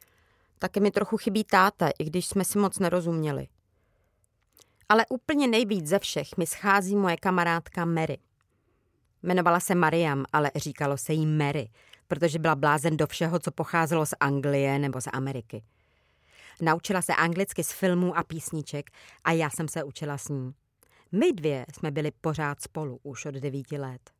Také 0.60 0.80
mi 0.80 0.92
trochu 0.92 1.18
chybí 1.18 1.44
táta, 1.44 1.90
i 2.00 2.04
když 2.04 2.26
jsme 2.26 2.46
si 2.46 2.58
moc 2.58 2.80
nerozuměli. 2.80 3.48
Ale 4.90 5.06
úplně 5.10 5.48
nejvíc 5.48 5.88
ze 5.88 6.00
všech 6.00 6.38
mi 6.38 6.48
schází 6.48 6.96
moje 6.96 7.18
kamarádka 7.18 7.86
Mary. 7.86 8.18
Jmenovala 9.24 9.60
se 9.60 9.76
Mariam, 9.76 10.26
ale 10.34 10.52
říkalo 10.56 10.98
se 10.98 11.14
jí 11.14 11.26
Mary, 11.26 11.70
protože 12.08 12.40
byla 12.40 12.56
blázen 12.56 12.98
do 12.98 13.08
všeho, 13.08 13.40
co 13.40 13.52
pocházelo 13.52 14.06
z 14.06 14.14
Anglie 14.20 14.80
nebo 14.80 15.02
z 15.02 15.08
Ameriky. 15.14 15.64
Naučila 16.62 17.02
se 17.02 17.16
anglicky 17.16 17.64
z 17.64 17.72
filmů 17.72 18.18
a 18.18 18.24
písniček 18.24 18.90
a 19.24 19.32
já 19.32 19.50
jsem 19.50 19.68
se 19.68 19.84
učila 19.84 20.18
s 20.18 20.30
ní. 20.30 20.54
My 21.12 21.34
dvě 21.34 21.66
jsme 21.74 21.92
byli 21.92 22.12
pořád 22.22 22.62
spolu 22.62 23.00
už 23.04 23.26
od 23.26 23.36
devíti 23.36 23.78
let. 23.78 24.17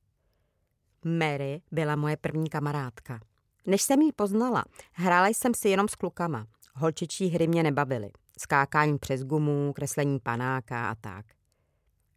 Mary 1.08 1.62
byla 1.72 1.96
moje 1.96 2.18
první 2.18 2.50
kamarádka. 2.50 3.20
Než 3.66 3.82
jsem 3.82 4.02
ji 4.02 4.12
poznala, 4.12 4.66
hrála 4.94 5.28
jsem 5.28 5.54
si 5.54 5.70
jenom 5.70 5.88
s 5.88 5.96
klukama. 5.96 6.48
Holčičí 6.76 7.28
hry 7.28 7.48
mě 7.48 7.64
nebavily. 7.64 8.10
Skákání 8.40 8.98
přes 8.98 9.24
gumu, 9.24 9.74
kreslení 9.74 10.20
panáka 10.20 10.90
a 10.90 10.96
tak. 10.96 11.26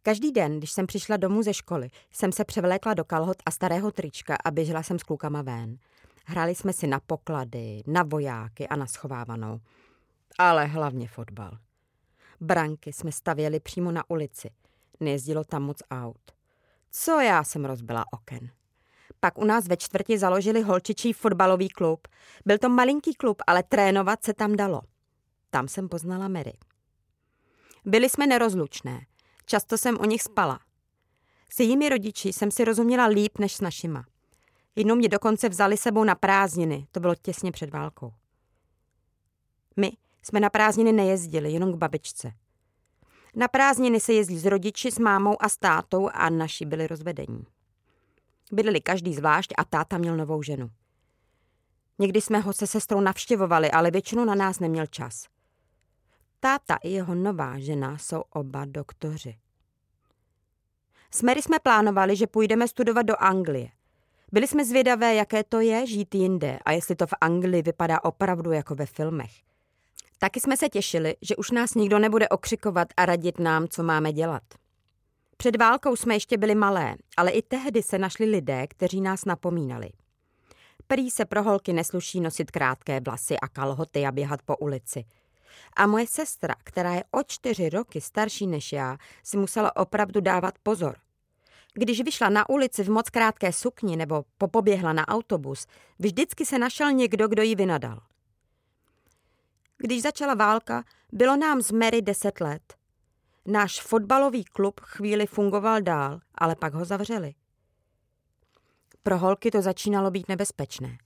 Každý 0.01 0.31
den, 0.31 0.57
když 0.57 0.71
jsem 0.71 0.87
přišla 0.87 1.17
domů 1.17 1.43
ze 1.43 1.53
školy, 1.53 1.89
jsem 2.11 2.31
se 2.31 2.45
převlékla 2.45 2.93
do 2.93 3.05
kalhot 3.05 3.37
a 3.45 3.51
starého 3.51 3.91
trička 3.91 4.37
a 4.45 4.51
běžela 4.51 4.83
jsem 4.83 4.99
s 4.99 5.03
klukama 5.03 5.41
ven. 5.41 5.77
Hráli 6.25 6.55
jsme 6.55 6.73
si 6.73 6.87
na 6.87 6.99
poklady, 6.99 7.83
na 7.87 8.03
vojáky 8.03 8.67
a 8.67 8.75
na 8.75 8.87
schovávanou. 8.87 9.59
Ale 10.37 10.65
hlavně 10.65 11.07
fotbal. 11.07 11.57
Branky 12.41 12.93
jsme 12.93 13.11
stavěli 13.11 13.59
přímo 13.59 13.91
na 13.91 14.09
ulici. 14.09 14.49
Nejezdilo 14.99 15.43
tam 15.43 15.63
moc 15.63 15.77
aut. 15.91 16.31
Co 16.91 17.19
já 17.19 17.43
jsem 17.43 17.65
rozbila 17.65 18.05
oken. 18.11 18.49
Pak 19.23 19.37
u 19.37 19.45
nás 19.45 19.67
ve 19.67 19.77
čtvrti 19.77 20.17
založili 20.17 20.61
holčičí 20.61 21.13
fotbalový 21.13 21.69
klub. 21.69 22.07
Byl 22.45 22.57
to 22.57 22.69
malinký 22.69 23.13
klub, 23.13 23.41
ale 23.47 23.63
trénovat 23.63 24.23
se 24.23 24.33
tam 24.33 24.55
dalo. 24.55 24.81
Tam 25.49 25.67
jsem 25.67 25.89
poznala 25.89 26.27
Mary. 26.27 26.53
Byli 27.85 28.09
jsme 28.09 28.27
nerozlučné. 28.27 29.05
Často 29.45 29.77
jsem 29.77 29.97
o 29.97 30.05
nich 30.05 30.21
spala. 30.21 30.59
S 31.53 31.59
jejími 31.59 31.89
rodiči 31.89 32.33
jsem 32.33 32.51
si 32.51 32.65
rozuměla 32.65 33.05
líp 33.05 33.37
než 33.37 33.55
s 33.55 33.61
našima. 33.61 34.05
Jednou 34.75 34.95
mě 34.95 35.09
dokonce 35.09 35.49
vzali 35.49 35.77
sebou 35.77 36.03
na 36.03 36.15
prázdniny, 36.15 36.87
to 36.91 36.99
bylo 36.99 37.15
těsně 37.15 37.51
před 37.51 37.69
válkou. 37.69 38.13
My 39.77 39.91
jsme 40.23 40.39
na 40.39 40.49
prázdniny 40.49 40.91
nejezdili, 40.91 41.51
jenom 41.51 41.73
k 41.73 41.75
babičce. 41.75 42.31
Na 43.35 43.47
prázdniny 43.47 43.99
se 43.99 44.13
jezdí 44.13 44.39
s 44.39 44.45
rodiči, 44.45 44.91
s 44.91 44.99
mámou 44.99 45.35
a 45.39 45.49
s 45.49 45.57
tátou 45.57 46.09
a 46.13 46.29
naši 46.29 46.65
byli 46.65 46.87
rozvedení. 46.87 47.45
Bydleli 48.51 48.81
každý 48.81 49.15
zvlášť 49.15 49.53
a 49.57 49.63
táta 49.63 49.97
měl 49.97 50.17
novou 50.17 50.43
ženu. 50.43 50.69
Někdy 51.99 52.21
jsme 52.21 52.39
ho 52.39 52.53
se 52.53 52.67
sestrou 52.67 53.01
navštěvovali, 53.01 53.71
ale 53.71 53.91
většinou 53.91 54.25
na 54.25 54.35
nás 54.35 54.59
neměl 54.59 54.87
čas. 54.87 55.27
Táta 56.39 56.75
i 56.75 56.89
jeho 56.89 57.15
nová 57.15 57.59
žena 57.59 57.97
jsou 57.97 58.23
oba 58.29 58.65
doktoři. 58.65 59.37
S 61.11 61.21
Mary 61.21 61.41
jsme 61.41 61.59
plánovali, 61.59 62.15
že 62.15 62.27
půjdeme 62.27 62.67
studovat 62.67 63.01
do 63.01 63.15
Anglie. 63.19 63.69
Byli 64.31 64.47
jsme 64.47 64.65
zvědavé, 64.65 65.15
jaké 65.15 65.43
to 65.43 65.59
je 65.59 65.87
žít 65.87 66.15
jinde 66.15 66.59
a 66.65 66.71
jestli 66.71 66.95
to 66.95 67.07
v 67.07 67.13
Anglii 67.21 67.61
vypadá 67.61 68.03
opravdu 68.03 68.51
jako 68.51 68.75
ve 68.75 68.85
filmech. 68.85 69.31
Taky 70.19 70.39
jsme 70.39 70.57
se 70.57 70.69
těšili, 70.69 71.15
že 71.21 71.35
už 71.35 71.51
nás 71.51 71.73
nikdo 71.73 71.99
nebude 71.99 72.29
okřikovat 72.29 72.87
a 72.97 73.05
radit 73.05 73.39
nám, 73.39 73.67
co 73.67 73.83
máme 73.83 74.13
dělat. 74.13 74.43
Před 75.41 75.55
válkou 75.55 75.95
jsme 75.95 76.15
ještě 76.15 76.37
byli 76.37 76.55
malé, 76.55 76.95
ale 77.17 77.31
i 77.31 77.41
tehdy 77.41 77.83
se 77.83 77.97
našli 77.97 78.25
lidé, 78.25 78.67
kteří 78.67 79.01
nás 79.01 79.25
napomínali. 79.25 79.89
Prý 80.87 81.11
se 81.11 81.25
pro 81.25 81.43
holky 81.43 81.73
nesluší 81.73 82.19
nosit 82.19 82.51
krátké 82.51 82.99
vlasy 82.99 83.39
a 83.39 83.47
kalhoty 83.47 84.05
a 84.05 84.11
běhat 84.11 84.41
po 84.41 84.57
ulici. 84.57 85.05
A 85.75 85.87
moje 85.87 86.07
sestra, 86.07 86.55
která 86.63 86.93
je 86.93 87.03
o 87.11 87.23
čtyři 87.23 87.69
roky 87.69 88.01
starší 88.01 88.47
než 88.47 88.71
já, 88.71 88.97
si 89.23 89.37
musela 89.37 89.75
opravdu 89.75 90.21
dávat 90.21 90.53
pozor. 90.63 90.95
Když 91.73 92.01
vyšla 92.01 92.29
na 92.29 92.49
ulici 92.49 92.83
v 92.83 92.89
moc 92.89 93.09
krátké 93.09 93.53
sukni 93.53 93.95
nebo 93.95 94.23
popoběhla 94.37 94.93
na 94.93 95.07
autobus, 95.07 95.67
vždycky 95.99 96.45
se 96.45 96.59
našel 96.59 96.91
někdo, 96.91 97.27
kdo 97.27 97.43
ji 97.43 97.55
vynadal. 97.55 97.99
Když 99.77 100.01
začala 100.01 100.33
válka, 100.33 100.83
bylo 101.11 101.35
nám 101.35 101.61
z 101.61 101.71
Mary 101.71 102.01
deset 102.01 102.41
let. 102.41 102.80
Náš 103.45 103.81
fotbalový 103.81 104.43
klub 104.43 104.79
chvíli 104.79 105.27
fungoval 105.27 105.81
dál, 105.81 106.19
ale 106.35 106.55
pak 106.55 106.73
ho 106.73 106.85
zavřeli. 106.85 107.33
Pro 109.03 109.17
holky 109.17 109.51
to 109.51 109.61
začínalo 109.61 110.11
být 110.11 110.29
nebezpečné. 110.29 110.97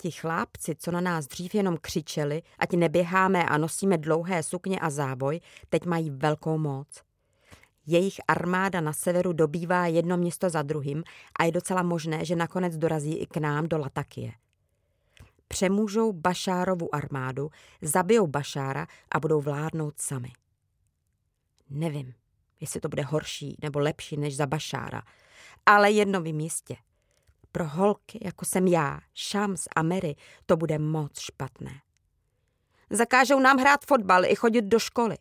Ti 0.00 0.10
chlápci, 0.10 0.74
co 0.74 0.90
na 0.90 1.00
nás 1.00 1.26
dřív 1.26 1.54
jenom 1.54 1.76
křičeli, 1.80 2.42
ať 2.58 2.72
neběháme 2.72 3.44
a 3.44 3.58
nosíme 3.58 3.98
dlouhé 3.98 4.42
sukně 4.42 4.80
a 4.80 4.90
záboj, 4.90 5.40
teď 5.68 5.84
mají 5.86 6.10
velkou 6.10 6.58
moc. 6.58 6.88
Jejich 7.86 8.20
armáda 8.28 8.80
na 8.80 8.92
severu 8.92 9.32
dobývá 9.32 9.86
jedno 9.86 10.16
město 10.16 10.50
za 10.50 10.62
druhým 10.62 11.04
a 11.38 11.44
je 11.44 11.52
docela 11.52 11.82
možné, 11.82 12.24
že 12.24 12.36
nakonec 12.36 12.76
dorazí 12.76 13.16
i 13.16 13.26
k 13.26 13.36
nám 13.36 13.68
do 13.68 13.78
Latakie. 13.78 14.32
Přemůžou 15.48 16.12
Bašárovu 16.12 16.94
armádu, 16.94 17.50
zabijou 17.82 18.26
Bašára 18.26 18.86
a 19.12 19.20
budou 19.20 19.40
vládnout 19.40 20.00
sami. 20.00 20.32
Nevím, 21.70 22.14
jestli 22.60 22.80
to 22.80 22.88
bude 22.88 23.02
horší 23.02 23.56
nebo 23.62 23.78
lepší 23.78 24.16
než 24.16 24.36
za 24.36 24.46
Bašára, 24.46 25.02
ale 25.66 25.90
jedno 25.90 26.20
vím 26.20 26.40
jistě. 26.40 26.76
Pro 27.52 27.68
holky, 27.68 28.18
jako 28.22 28.44
jsem 28.44 28.66
já, 28.66 29.00
Shams 29.30 29.68
a 29.76 29.82
Mary, 29.82 30.16
to 30.46 30.56
bude 30.56 30.78
moc 30.78 31.20
špatné. 31.20 31.80
Zakážou 32.90 33.40
nám 33.40 33.58
hrát 33.58 33.84
fotbal 33.84 34.24
i 34.24 34.34
chodit 34.34 34.62
do 34.62 34.78
školy. 34.78 35.18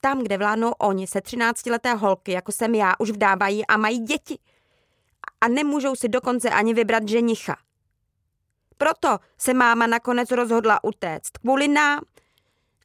Tam, 0.00 0.22
kde 0.22 0.38
vládnou 0.38 0.70
oni, 0.70 1.06
se 1.06 1.20
třináctileté 1.20 1.94
holky, 1.94 2.32
jako 2.32 2.52
jsem 2.52 2.74
já, 2.74 2.94
už 2.98 3.10
vdávají 3.10 3.66
a 3.66 3.76
mají 3.76 3.98
děti. 3.98 4.38
A 5.40 5.48
nemůžou 5.48 5.96
si 5.96 6.08
dokonce 6.08 6.50
ani 6.50 6.74
vybrat 6.74 7.08
ženicha. 7.08 7.56
Proto 8.76 9.18
se 9.38 9.54
máma 9.54 9.86
nakonec 9.86 10.30
rozhodla 10.30 10.84
utéct 10.84 11.38
kvůli 11.38 11.68
nám. 11.68 12.00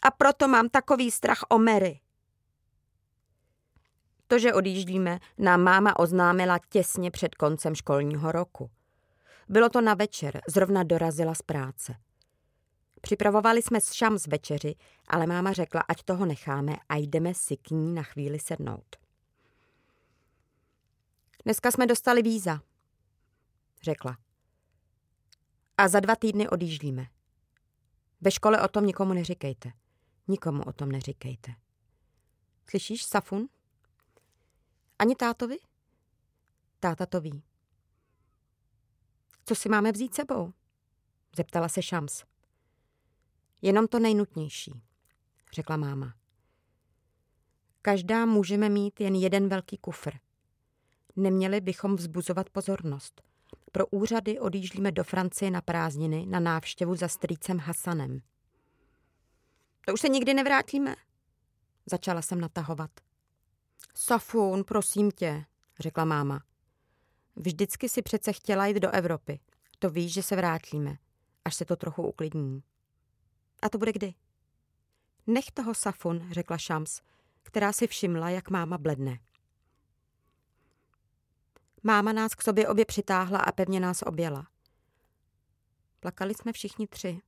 A 0.01 0.11
proto 0.11 0.47
mám 0.47 0.69
takový 0.69 1.11
strach 1.11 1.43
o 1.49 1.59
Mary. 1.59 1.99
To, 4.29 4.39
že 4.39 4.53
odjíždíme, 4.53 5.19
nám 5.37 5.61
máma 5.61 5.99
oznámila 5.99 6.59
těsně 6.69 7.11
před 7.11 7.35
koncem 7.35 7.75
školního 7.75 8.31
roku. 8.31 8.69
Bylo 9.47 9.69
to 9.69 9.81
na 9.81 9.93
večer, 9.93 10.41
zrovna 10.47 10.83
dorazila 10.83 11.35
z 11.35 11.41
práce. 11.41 11.95
Připravovali 13.01 13.61
jsme 13.61 13.81
s 13.81 13.91
šam 13.91 14.17
z 14.17 14.27
večeři, 14.27 14.75
ale 15.07 15.27
máma 15.27 15.53
řekla, 15.53 15.81
ať 15.87 16.03
toho 16.03 16.25
necháme 16.25 16.75
a 16.89 16.95
jdeme 16.95 17.33
si 17.33 17.57
k 17.57 17.69
ní 17.69 17.93
na 17.93 18.03
chvíli 18.03 18.39
sednout. 18.39 18.95
Dneska 21.45 21.71
jsme 21.71 21.87
dostali 21.87 22.21
víza, 22.21 22.61
řekla. 23.81 24.17
A 25.77 25.87
za 25.87 25.99
dva 25.99 26.15
týdny 26.15 26.49
odjíždíme. 26.49 27.07
Ve 28.21 28.31
škole 28.31 28.61
o 28.61 28.67
tom 28.67 28.85
nikomu 28.85 29.13
neříkejte. 29.13 29.71
Nikomu 30.27 30.63
o 30.63 30.73
tom 30.73 30.91
neříkejte. 30.91 31.51
Slyšíš, 32.69 33.03
Safun? 33.03 33.49
Ani 34.99 35.15
tátovi? 35.15 35.57
Táta 36.79 37.05
to 37.05 37.21
ví. 37.21 37.43
Co 39.45 39.55
si 39.55 39.69
máme 39.69 39.91
vzít 39.91 40.15
sebou? 40.15 40.53
Zeptala 41.35 41.69
se 41.69 41.81
Šams. 41.81 42.23
Jenom 43.61 43.87
to 43.87 43.99
nejnutnější, 43.99 44.81
řekla 45.53 45.77
máma. 45.77 46.13
Každá 47.81 48.25
můžeme 48.25 48.69
mít 48.69 49.01
jen 49.01 49.15
jeden 49.15 49.49
velký 49.49 49.77
kufr. 49.77 50.13
Neměli 51.15 51.61
bychom 51.61 51.95
vzbuzovat 51.95 52.49
pozornost. 52.49 53.21
Pro 53.71 53.87
úřady 53.87 54.39
odjíždíme 54.39 54.91
do 54.91 55.03
Francie 55.03 55.51
na 55.51 55.61
prázdniny 55.61 56.25
na 56.25 56.39
návštěvu 56.39 56.95
za 56.95 57.07
strýcem 57.07 57.59
Hasanem. 57.59 58.21
To 59.85 59.93
už 59.93 60.01
se 60.01 60.09
nikdy 60.09 60.33
nevrátíme, 60.33 60.95
začala 61.85 62.21
jsem 62.21 62.41
natahovat. 62.41 62.91
Safun, 63.95 64.63
prosím 64.63 65.11
tě, 65.11 65.45
řekla 65.79 66.05
máma. 66.05 66.43
Vždycky 67.35 67.89
si 67.89 68.01
přece 68.01 68.33
chtěla 68.33 68.65
jít 68.65 68.79
do 68.79 68.89
Evropy. 68.89 69.39
To 69.79 69.89
víš, 69.89 70.13
že 70.13 70.23
se 70.23 70.35
vrátíme, 70.35 70.97
až 71.45 71.55
se 71.55 71.65
to 71.65 71.75
trochu 71.75 72.03
uklidní. 72.07 72.63
A 73.61 73.69
to 73.69 73.77
bude 73.77 73.91
kdy? 73.91 74.13
Nech 75.27 75.51
toho 75.51 75.73
Safun, 75.73 76.29
řekla 76.31 76.57
Šams, 76.57 77.01
která 77.43 77.73
si 77.73 77.87
všimla, 77.87 78.29
jak 78.29 78.49
máma 78.49 78.77
bledne. 78.77 79.19
Máma 81.83 82.13
nás 82.13 82.35
k 82.35 82.41
sobě 82.41 82.67
obě 82.67 82.85
přitáhla 82.85 83.39
a 83.39 83.51
pevně 83.51 83.79
nás 83.79 84.01
objela. 84.01 84.47
Plakali 85.99 86.33
jsme 86.33 86.53
všichni 86.53 86.87
tři. 86.87 87.21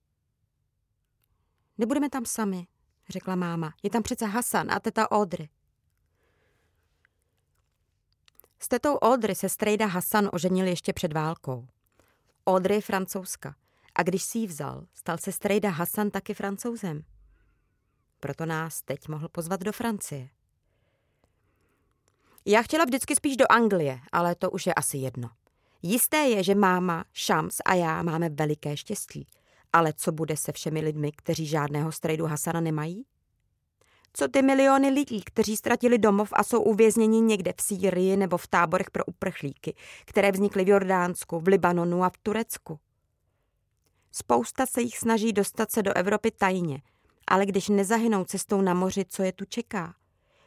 Nebudeme 1.77 2.09
tam 2.09 2.25
sami, 2.25 2.67
řekla 3.09 3.35
máma. 3.35 3.73
Je 3.83 3.89
tam 3.89 4.03
přece 4.03 4.25
Hasan 4.25 4.71
a 4.71 4.79
teta 4.79 5.11
Audrey. 5.11 5.49
S 8.63 8.67
tetou 8.67 8.97
Audrey 8.97 9.35
se 9.35 9.49
strejda 9.49 9.85
Hasan 9.85 10.29
oženil 10.33 10.67
ještě 10.67 10.93
před 10.93 11.13
válkou. 11.13 11.67
Audrey 12.47 12.77
je 12.77 12.81
francouzska 12.81 13.55
a 13.95 14.03
když 14.03 14.23
si 14.23 14.37
ji 14.37 14.47
vzal, 14.47 14.85
stal 14.93 15.17
se 15.17 15.31
strejda 15.31 15.69
Hasan 15.69 16.09
taky 16.09 16.33
francouzem. 16.33 17.03
Proto 18.19 18.45
nás 18.45 18.81
teď 18.81 19.07
mohl 19.07 19.29
pozvat 19.29 19.61
do 19.61 19.71
Francie. 19.71 20.29
Já 22.45 22.61
chtěla 22.61 22.85
vždycky 22.85 23.15
spíš 23.15 23.37
do 23.37 23.45
Anglie, 23.49 23.99
ale 24.11 24.35
to 24.35 24.51
už 24.51 24.67
je 24.67 24.73
asi 24.73 24.97
jedno. 24.97 25.29
Jisté 25.81 26.17
je, 26.17 26.43
že 26.43 26.55
máma, 26.55 27.05
Shams 27.25 27.57
a 27.65 27.73
já 27.73 28.03
máme 28.03 28.29
veliké 28.29 28.77
štěstí. 28.77 29.27
Ale 29.73 29.93
co 29.93 30.11
bude 30.11 30.37
se 30.37 30.51
všemi 30.51 30.81
lidmi, 30.81 31.11
kteří 31.11 31.45
žádného 31.45 31.91
strejdu 31.91 32.25
Hasana 32.25 32.61
nemají? 32.61 33.05
Co 34.13 34.27
ty 34.27 34.41
miliony 34.41 34.89
lidí, 34.89 35.21
kteří 35.21 35.57
ztratili 35.57 35.97
domov 35.97 36.29
a 36.33 36.43
jsou 36.43 36.61
uvězněni 36.61 37.21
někde 37.21 37.53
v 37.57 37.61
Sýrii 37.61 38.17
nebo 38.17 38.37
v 38.37 38.47
táborech 38.47 38.91
pro 38.91 39.05
uprchlíky, 39.05 39.75
které 40.05 40.31
vznikly 40.31 40.63
v 40.63 40.67
Jordánsku, 40.67 41.39
v 41.39 41.47
Libanonu 41.47 42.03
a 42.03 42.09
v 42.09 42.17
Turecku? 42.17 42.79
Spousta 44.11 44.65
se 44.65 44.81
jich 44.81 44.97
snaží 44.97 45.33
dostat 45.33 45.71
se 45.71 45.83
do 45.83 45.93
Evropy 45.93 46.31
tajně, 46.31 46.81
ale 47.27 47.45
když 47.45 47.69
nezahynou 47.69 48.23
cestou 48.23 48.61
na 48.61 48.73
moři, 48.73 49.05
co 49.05 49.23
je 49.23 49.31
tu 49.31 49.45
čeká? 49.45 49.95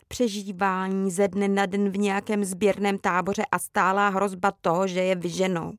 Přežívání 0.08 1.10
ze 1.10 1.28
dne 1.28 1.48
na 1.48 1.66
den 1.66 1.90
v 1.90 1.98
nějakém 1.98 2.44
sběrném 2.44 2.98
táboře 2.98 3.42
a 3.52 3.58
stálá 3.58 4.08
hrozba 4.08 4.52
toho, 4.60 4.86
že 4.86 5.02
je 5.02 5.14
vyženou. 5.14 5.72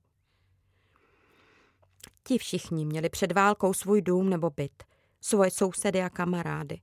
Ti 2.24 2.38
všichni 2.38 2.86
měli 2.86 3.10
před 3.10 3.32
válkou 3.32 3.74
svůj 3.74 4.02
dům 4.02 4.30
nebo 4.30 4.50
byt, 4.50 4.84
svoje 5.22 5.52
sousedy 5.52 6.02
a 6.02 6.10
kamarády. 6.10 6.80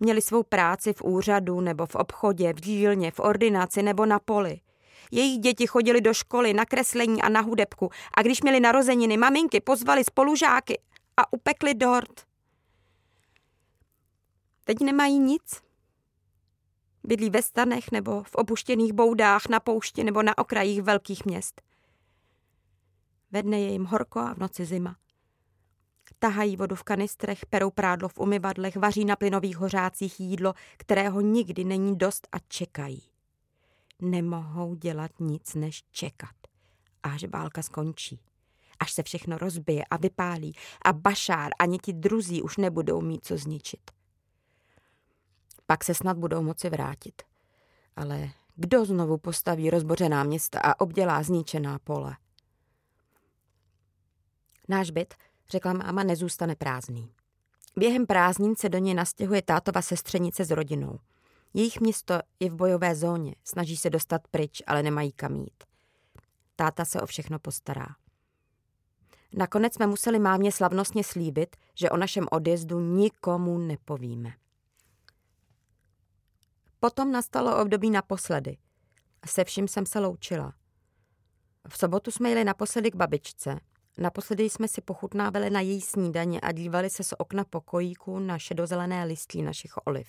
Měli 0.00 0.22
svou 0.22 0.42
práci 0.42 0.92
v 0.92 1.02
úřadu 1.02 1.60
nebo 1.60 1.86
v 1.86 1.94
obchodě, 1.94 2.52
v 2.52 2.60
dílně, 2.60 3.10
v 3.10 3.20
ordinaci 3.20 3.82
nebo 3.82 4.06
na 4.06 4.18
poli. 4.18 4.60
Jejich 5.10 5.38
děti 5.38 5.66
chodili 5.66 6.00
do 6.00 6.14
školy, 6.14 6.52
na 6.52 6.64
kreslení 6.64 7.22
a 7.22 7.28
na 7.28 7.40
hudebku 7.40 7.90
a 8.16 8.22
když 8.22 8.42
měli 8.42 8.60
narozeniny, 8.60 9.16
maminky 9.16 9.60
pozvali 9.60 10.04
spolužáky 10.04 10.80
a 11.16 11.32
upekli 11.32 11.74
dort. 11.74 12.26
Teď 14.64 14.80
nemají 14.80 15.18
nic. 15.18 15.62
Bydlí 17.04 17.30
ve 17.30 17.42
stanech 17.42 17.92
nebo 17.92 18.22
v 18.22 18.34
opuštěných 18.34 18.92
boudách 18.92 19.48
na 19.48 19.60
poušti 19.60 20.04
nebo 20.04 20.22
na 20.22 20.38
okrajích 20.38 20.82
velkých 20.82 21.24
měst. 21.24 21.62
Ve 23.30 23.42
dne 23.42 23.60
je 23.60 23.72
jim 23.72 23.84
horko 23.84 24.18
a 24.18 24.34
v 24.34 24.38
noci 24.38 24.64
zima. 24.64 24.96
Tahají 26.18 26.56
vodu 26.56 26.76
v 26.76 26.82
kanistrech, 26.82 27.46
perou 27.46 27.70
prádlo 27.70 28.08
v 28.08 28.18
umyvadlech, 28.18 28.76
vaří 28.76 29.04
na 29.04 29.16
plynových 29.16 29.56
hořácích 29.56 30.20
jídlo, 30.20 30.54
kterého 30.76 31.20
nikdy 31.20 31.64
není 31.64 31.96
dost 31.96 32.28
a 32.32 32.36
čekají. 32.48 33.02
Nemohou 34.02 34.74
dělat 34.74 35.10
nic 35.20 35.54
než 35.54 35.82
čekat, 35.90 36.34
až 37.02 37.24
válka 37.24 37.62
skončí. 37.62 38.20
Až 38.80 38.92
se 38.92 39.02
všechno 39.02 39.38
rozbije 39.38 39.84
a 39.90 39.96
vypálí 39.96 40.56
a 40.84 40.92
Bašár 40.92 41.50
ani 41.58 41.78
ti 41.78 41.92
druzí 41.92 42.42
už 42.42 42.56
nebudou 42.56 43.00
mít 43.00 43.26
co 43.26 43.36
zničit. 43.36 43.90
Pak 45.66 45.84
se 45.84 45.94
snad 45.94 46.16
budou 46.18 46.42
moci 46.42 46.70
vrátit. 46.70 47.22
Ale 47.96 48.30
kdo 48.56 48.84
znovu 48.84 49.18
postaví 49.18 49.70
rozbořená 49.70 50.24
města 50.24 50.60
a 50.60 50.80
obdělá 50.80 51.22
zničená 51.22 51.78
pole? 51.78 52.16
Náš 54.68 54.90
byt 54.90 55.14
řekla 55.50 55.72
máma, 55.72 56.02
nezůstane 56.02 56.56
prázdný. 56.56 57.10
Během 57.76 58.06
prázdnin 58.06 58.56
se 58.56 58.68
do 58.68 58.78
něj 58.78 58.94
nastěhuje 58.94 59.42
tátova 59.42 59.82
sestřenice 59.82 60.44
s 60.44 60.50
rodinou. 60.50 60.98
Jejich 61.54 61.80
město 61.80 62.14
je 62.40 62.50
v 62.50 62.54
bojové 62.54 62.94
zóně, 62.94 63.34
snaží 63.44 63.76
se 63.76 63.90
dostat 63.90 64.28
pryč, 64.28 64.62
ale 64.66 64.82
nemají 64.82 65.12
kam 65.12 65.36
jít. 65.36 65.64
Táta 66.56 66.84
se 66.84 67.00
o 67.00 67.06
všechno 67.06 67.38
postará. 67.38 67.86
Nakonec 69.32 69.74
jsme 69.74 69.86
museli 69.86 70.18
mámě 70.18 70.52
slavnostně 70.52 71.04
slíbit, 71.04 71.56
že 71.74 71.90
o 71.90 71.96
našem 71.96 72.26
odjezdu 72.30 72.80
nikomu 72.80 73.58
nepovíme. 73.58 74.32
Potom 76.80 77.12
nastalo 77.12 77.62
období 77.62 77.90
naposledy. 77.90 78.58
Se 79.26 79.44
vším 79.44 79.68
jsem 79.68 79.86
se 79.86 79.98
loučila. 79.98 80.54
V 81.68 81.78
sobotu 81.78 82.10
jsme 82.10 82.28
jeli 82.28 82.44
naposledy 82.44 82.90
k 82.90 82.94
babičce. 82.94 83.60
Naposledy 83.98 84.50
jsme 84.50 84.68
si 84.68 84.80
pochutnávali 84.80 85.50
na 85.50 85.60
její 85.60 85.80
snídaně 85.80 86.40
a 86.40 86.52
dívali 86.52 86.90
se 86.90 87.04
z 87.04 87.14
okna 87.18 87.44
pokojíku 87.44 88.18
na 88.18 88.38
šedozelené 88.38 89.04
listí 89.04 89.42
našich 89.42 89.72
oliv. 89.84 90.08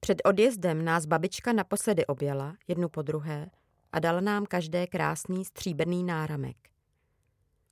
Před 0.00 0.22
odjezdem 0.24 0.84
nás 0.84 1.06
babička 1.06 1.52
naposledy 1.52 2.06
objela, 2.06 2.56
jednu 2.68 2.88
po 2.88 3.02
druhé, 3.02 3.50
a 3.92 3.98
dala 3.98 4.20
nám 4.20 4.46
každé 4.46 4.86
krásný 4.86 5.44
stříbrný 5.44 6.04
náramek. 6.04 6.56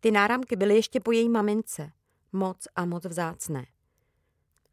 Ty 0.00 0.10
náramky 0.10 0.56
byly 0.56 0.74
ještě 0.74 1.00
po 1.00 1.12
její 1.12 1.28
mamince, 1.28 1.92
moc 2.32 2.68
a 2.76 2.84
moc 2.84 3.04
vzácné. 3.04 3.66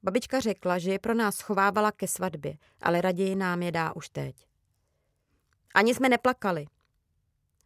Babička 0.04 0.40
řekla, 0.40 0.78
že 0.78 0.92
je 0.92 1.00
pro 1.00 1.14
nás 1.14 1.36
schovávala 1.36 1.92
ke 1.92 2.08
svatbě, 2.08 2.58
ale 2.82 3.02
raději 3.02 3.36
nám 3.36 3.64
je 3.64 3.72
dá 3.72 3.96
už 3.96 4.10
teď. 4.10 4.48
Ani 5.74 5.96
jsme 5.96 6.10
neplakali. 6.10 6.66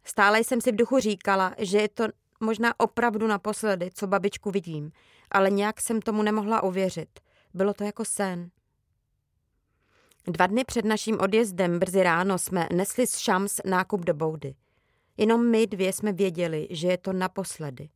Stále 0.04 0.40
jsem 0.40 0.60
si 0.60 0.72
v 0.72 0.76
duchu 0.76 0.98
říkala, 0.98 1.54
že 1.58 1.78
je 1.78 1.88
to 1.88 2.04
možná 2.40 2.80
opravdu 2.80 3.26
naposledy, 3.26 3.90
co 3.94 4.06
babičku 4.06 4.50
vidím, 4.50 4.92
ale 5.30 5.50
nějak 5.50 5.80
jsem 5.80 6.02
tomu 6.02 6.22
nemohla 6.22 6.62
uvěřit. 6.62 7.20
Bylo 7.54 7.74
to 7.74 7.84
jako 7.84 8.04
sen. 8.04 8.50
Dva 10.26 10.46
dny 10.46 10.64
před 10.64 10.84
naším 10.84 11.20
odjezdem 11.20 11.78
brzy 11.78 12.02
ráno 12.02 12.38
jsme 12.38 12.68
nesli 12.72 13.06
z 13.06 13.18
Šams 13.18 13.60
nákup 13.64 14.00
do 14.00 14.14
boudy. 14.14 14.54
Jenom 15.16 15.50
my 15.50 15.66
dvě 15.66 15.92
jsme 15.92 16.12
věděli, 16.12 16.68
že 16.70 16.88
je 16.88 16.98
to 16.98 17.12
naposledy. 17.12 17.88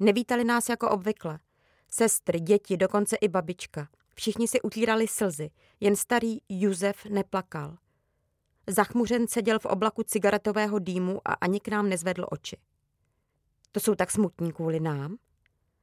Nevítali 0.00 0.44
nás 0.44 0.68
jako 0.68 0.90
obvykle. 0.90 1.38
Sestry, 1.90 2.40
děti, 2.40 2.76
dokonce 2.76 3.16
i 3.16 3.28
babička. 3.28 3.88
Všichni 4.14 4.48
si 4.48 4.60
utírali 4.60 5.08
slzy, 5.08 5.50
jen 5.80 5.96
starý 5.96 6.38
Juzef 6.48 7.04
neplakal. 7.04 7.76
Zachmuřen 8.66 9.28
seděl 9.28 9.58
v 9.58 9.66
oblaku 9.66 10.02
cigaretového 10.02 10.78
dýmu 10.78 11.20
a 11.24 11.32
ani 11.32 11.60
k 11.60 11.68
nám 11.68 11.88
nezvedl 11.88 12.26
oči. 12.30 12.56
To 13.74 13.80
jsou 13.80 13.94
tak 13.94 14.10
smutní 14.10 14.52
kvůli 14.52 14.80
nám? 14.80 15.16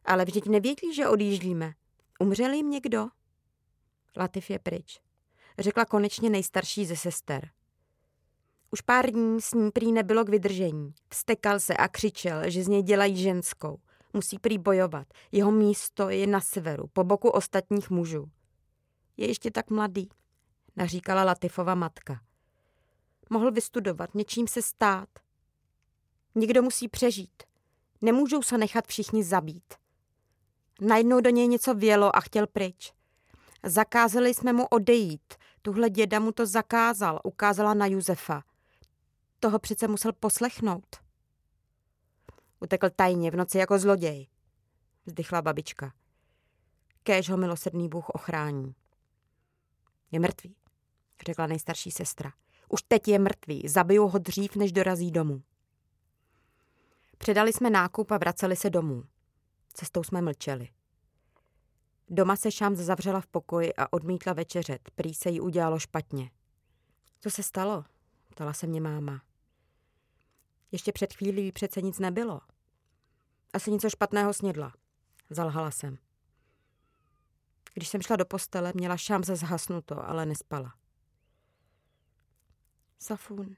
Ale 0.06 0.26
vždyť 0.26 0.46
nevědí, 0.48 0.94
že 0.94 1.08
odjíždíme. 1.08 1.74
Umřel 2.20 2.54
jim 2.54 2.70
někdo? 2.70 3.08
Latif 4.18 4.50
je 4.50 4.60
pryč. 4.60 5.02
Řekla 5.60 5.86
konečně 5.86 6.30
nejstarší 6.30 6.86
ze 6.86 6.96
sester. 6.96 7.50
Už 8.72 8.82
pár 8.82 9.12
dní 9.12 9.42
s 9.42 9.54
ní 9.54 9.72
prý 9.72 9.92
nebylo 9.92 10.26
k 10.26 10.30
vydržení. 10.30 10.94
Vstekal 11.10 11.60
se 11.60 11.78
a 11.78 11.88
křičel, 11.88 12.50
že 12.50 12.64
z 12.64 12.68
něj 12.68 12.84
dělají 12.84 13.18
ženskou. 13.18 13.80
Musí 14.14 14.40
prý 14.40 14.58
bojovat. 14.58 15.08
Jeho 15.32 15.52
místo 15.52 16.10
je 16.10 16.28
na 16.28 16.42
severu, 16.42 16.88
po 16.94 17.04
boku 17.04 17.30
ostatních 17.30 17.90
mužů. 17.90 18.32
Je 19.18 19.28
ještě 19.28 19.52
tak 19.52 19.70
mladý, 19.70 20.10
naříkala 20.76 21.24
Latifova 21.24 21.76
matka. 21.76 22.22
Mohl 23.30 23.52
vystudovat, 23.52 24.16
něčím 24.16 24.48
se 24.48 24.62
stát. 24.62 25.10
Někdo 26.36 26.62
musí 26.62 26.88
přežít. 26.88 27.51
Nemůžou 28.02 28.44
se 28.44 28.58
nechat 28.58 28.88
všichni 28.88 29.24
zabít. 29.24 29.74
Najednou 30.82 31.22
do 31.22 31.30
něj 31.30 31.48
něco 31.48 31.74
vělo 31.74 32.16
a 32.16 32.22
chtěl 32.22 32.48
pryč. 32.48 32.94
Zakázali 33.64 34.34
jsme 34.34 34.54
mu 34.54 34.66
odejít. 34.66 35.34
Tuhle 35.62 35.90
děda 35.90 36.20
mu 36.20 36.32
to 36.32 36.46
zakázal, 36.46 37.20
ukázala 37.24 37.74
na 37.74 37.86
Juzefa. 37.86 38.44
Toho 39.40 39.60
přece 39.60 39.88
musel 39.88 40.14
poslechnout. 40.14 40.96
Utekl 42.60 42.90
tajně 42.90 43.32
v 43.32 43.36
noci 43.36 43.58
jako 43.58 43.80
zloděj, 43.80 44.28
vzdychla 45.06 45.42
babička. 45.42 45.94
Kéž 47.04 47.30
ho 47.30 47.38
milosrdný 47.38 47.90
Bůh 47.90 48.10
ochrání. 48.10 48.76
Je 50.12 50.20
mrtvý, 50.20 50.56
řekla 51.26 51.48
nejstarší 51.48 51.92
sestra. 51.92 52.34
Už 52.70 52.82
teď 52.82 53.08
je 53.08 53.20
mrtvý, 53.20 53.68
zabiju 53.68 54.08
ho 54.08 54.20
dřív, 54.20 54.56
než 54.56 54.72
dorazí 54.72 55.12
domů. 55.12 55.42
Předali 57.22 57.54
jsme 57.54 57.70
nákup 57.70 58.12
a 58.12 58.18
vraceli 58.18 58.56
se 58.56 58.70
domů. 58.70 59.04
Cestou 59.74 60.04
jsme 60.04 60.22
mlčeli. 60.22 60.70
Doma 62.10 62.36
se 62.36 62.52
Šám 62.52 62.76
zavřela 62.76 63.22
v 63.22 63.28
pokoji 63.28 63.74
a 63.74 63.94
odmítla 63.94 64.34
večeřet. 64.34 64.92
Prý 64.96 65.14
se 65.14 65.30
jí 65.30 65.42
udělalo 65.42 65.80
špatně. 65.80 66.32
Co 67.20 67.30
se 67.30 67.44
stalo? 67.44 67.86
Ptala 68.30 68.54
se 68.54 68.68
mě 68.68 68.82
máma. 68.82 69.22
Ještě 70.72 70.92
před 70.92 71.14
chvílí 71.14 71.52
přece 71.52 71.82
nic 71.82 72.00
nebylo. 72.00 72.42
Asi 73.54 73.72
něco 73.72 73.90
špatného 73.90 74.34
snědla. 74.34 74.74
Zalhala 75.30 75.72
jsem. 75.72 75.98
Když 77.74 77.90
jsem 77.90 78.02
šla 78.02 78.16
do 78.16 78.26
postele, 78.26 78.72
měla 78.76 78.98
šám 78.98 79.24
se 79.24 79.36
zhasnuto, 79.36 80.10
ale 80.10 80.26
nespala. 80.26 80.76
Safun. 83.00 83.56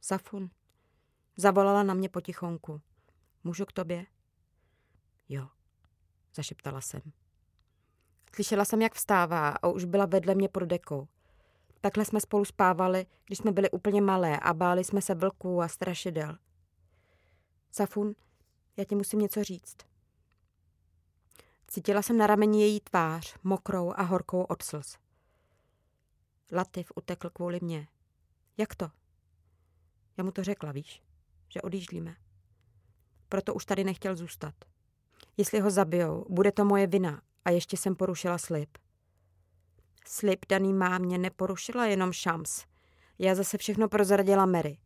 Safun. 0.00 0.50
Zavolala 1.40 1.82
na 1.82 1.94
mě 1.94 2.08
potichonku. 2.08 2.80
Můžu 3.44 3.66
k 3.66 3.72
tobě? 3.72 4.06
Jo, 5.28 5.48
zašeptala 6.34 6.80
jsem. 6.80 7.00
Slyšela 8.34 8.64
jsem, 8.64 8.82
jak 8.82 8.94
vstává 8.94 9.48
a 9.48 9.68
už 9.68 9.84
byla 9.84 10.06
vedle 10.06 10.34
mě 10.34 10.48
pod 10.48 10.60
dekou. 10.60 11.08
Takhle 11.80 12.04
jsme 12.04 12.20
spolu 12.20 12.44
spávali, 12.44 13.06
když 13.24 13.38
jsme 13.38 13.52
byli 13.52 13.70
úplně 13.70 14.02
malé 14.02 14.40
a 14.40 14.54
báli 14.54 14.84
jsme 14.84 15.02
se 15.02 15.14
vlků 15.14 15.62
a 15.62 15.68
strašidel. 15.68 16.38
Safun, 17.70 18.14
já 18.76 18.84
ti 18.84 18.94
musím 18.94 19.18
něco 19.18 19.44
říct. 19.44 19.76
Cítila 21.66 22.02
jsem 22.02 22.16
na 22.16 22.26
rameni 22.26 22.60
její 22.60 22.80
tvář, 22.80 23.36
mokrou 23.42 23.92
a 23.96 24.02
horkou 24.02 24.42
od 24.42 24.62
slz. 24.62 24.98
Latif 26.52 26.92
utekl 26.94 27.30
kvůli 27.30 27.58
mně. 27.62 27.88
Jak 28.56 28.74
to? 28.74 28.90
Já 30.16 30.24
mu 30.24 30.30
to 30.30 30.44
řekla, 30.44 30.72
víš, 30.72 31.02
že 31.52 31.62
odjíždíme. 31.62 32.16
Proto 33.28 33.54
už 33.54 33.64
tady 33.64 33.84
nechtěl 33.84 34.16
zůstat. 34.16 34.54
Jestli 35.36 35.60
ho 35.60 35.70
zabijou, 35.70 36.26
bude 36.28 36.52
to 36.52 36.64
moje 36.64 36.86
vina 36.86 37.22
a 37.44 37.50
ještě 37.50 37.76
jsem 37.76 37.96
porušila 37.96 38.38
slib. 38.38 38.78
Slib 40.06 40.46
daný 40.48 40.72
mámě 40.72 41.18
neporušila 41.18 41.86
jenom 41.86 42.12
Šams. 42.12 42.64
Já 43.18 43.34
zase 43.34 43.58
všechno 43.58 43.88
prozradila 43.88 44.46
Mary. 44.46 44.78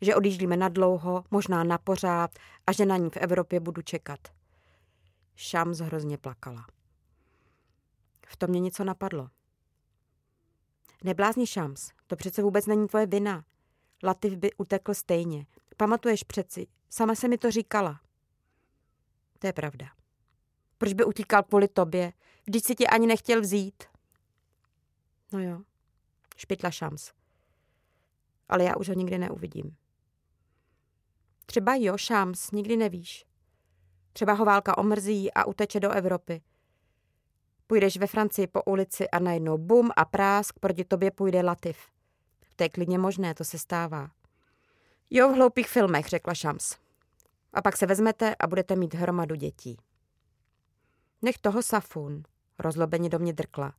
Že 0.00 0.14
odjíždíme 0.14 0.56
na 0.56 0.68
dlouho, 0.68 1.24
možná 1.30 1.64
na 1.64 1.78
pořád 1.78 2.30
a 2.66 2.72
že 2.72 2.86
na 2.86 2.96
ní 2.96 3.10
v 3.10 3.16
Evropě 3.16 3.60
budu 3.60 3.82
čekat. 3.82 4.20
Šams 5.36 5.78
hrozně 5.78 6.18
plakala. 6.18 6.66
V 8.28 8.36
tom 8.36 8.50
mě 8.50 8.60
něco 8.60 8.84
napadlo. 8.84 9.30
Neblázni 11.04 11.46
Šams, 11.46 11.90
to 12.06 12.16
přece 12.16 12.42
vůbec 12.42 12.66
není 12.66 12.88
tvoje 12.88 13.06
vina. 13.06 13.44
Latif 14.02 14.36
by 14.36 14.52
utekl 14.52 14.94
stejně. 14.94 15.46
Pamatuješ 15.76 16.22
přeci, 16.22 16.66
sama 16.90 17.14
se 17.14 17.28
mi 17.28 17.38
to 17.38 17.50
říkala. 17.50 18.00
To 19.38 19.46
je 19.46 19.52
pravda. 19.52 19.86
Proč 20.78 20.92
by 20.92 21.04
utíkal 21.04 21.42
kvůli 21.42 21.68
tobě? 21.68 22.12
Vždyť 22.46 22.64
si 22.64 22.74
tě 22.74 22.86
ani 22.86 23.06
nechtěl 23.06 23.40
vzít. 23.40 23.84
No 25.32 25.40
jo, 25.40 25.60
špitla 26.36 26.70
šams. 26.70 27.12
Ale 28.48 28.64
já 28.64 28.76
už 28.76 28.88
ho 28.88 28.94
nikdy 28.94 29.18
neuvidím. 29.18 29.76
Třeba 31.46 31.74
jo, 31.74 31.98
šams, 31.98 32.50
nikdy 32.50 32.76
nevíš. 32.76 33.26
Třeba 34.12 34.32
ho 34.32 34.44
válka 34.44 34.78
omrzí 34.78 35.32
a 35.32 35.44
uteče 35.44 35.80
do 35.80 35.90
Evropy. 35.90 36.42
Půjdeš 37.66 37.96
ve 37.96 38.06
Francii 38.06 38.46
po 38.46 38.62
ulici 38.62 39.10
a 39.10 39.18
najednou 39.18 39.58
bum 39.58 39.90
a 39.96 40.04
prásk 40.04 40.58
proti 40.58 40.84
tobě 40.84 41.10
půjde 41.10 41.42
Latif. 41.42 41.97
To 42.58 42.64
je 42.64 42.68
klidně 42.68 42.98
možné, 42.98 43.34
to 43.34 43.44
se 43.44 43.58
stává. 43.58 44.10
Jo, 45.10 45.28
v 45.32 45.34
hloupých 45.34 45.68
filmech, 45.68 46.06
řekla 46.06 46.34
Šams. 46.34 46.76
A 47.52 47.62
pak 47.62 47.76
se 47.76 47.86
vezmete 47.86 48.34
a 48.38 48.46
budete 48.46 48.76
mít 48.76 48.94
hromadu 48.94 49.34
dětí. 49.34 49.78
Nech 51.22 51.38
toho 51.38 51.62
Safun, 51.62 52.22
rozlobeně 52.58 53.08
do 53.08 53.18
mě 53.18 53.32
drkla. 53.32 53.74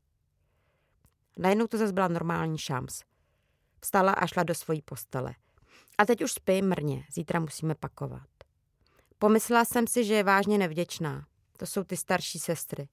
Najednou 1.37 1.67
to 1.67 1.77
zase 1.77 1.93
byla 1.93 2.07
normální 2.07 2.57
šams. 2.57 3.03
Vstala 3.81 4.11
a 4.11 4.27
šla 4.27 4.43
do 4.43 4.55
svojí 4.55 4.81
postele. 4.81 5.35
A 5.97 6.05
teď 6.05 6.23
už 6.23 6.31
spí 6.31 6.61
mrně, 6.61 7.05
zítra 7.11 7.39
musíme 7.39 7.75
pakovat. 7.75 8.27
Pomyslela 9.17 9.65
jsem 9.65 9.87
si, 9.87 10.03
že 10.05 10.13
je 10.13 10.23
vážně 10.23 10.57
nevděčná. 10.57 11.27
To 11.57 11.65
jsou 11.65 11.83
ty 11.83 11.97
starší 11.97 12.39
sestry. 12.39 12.87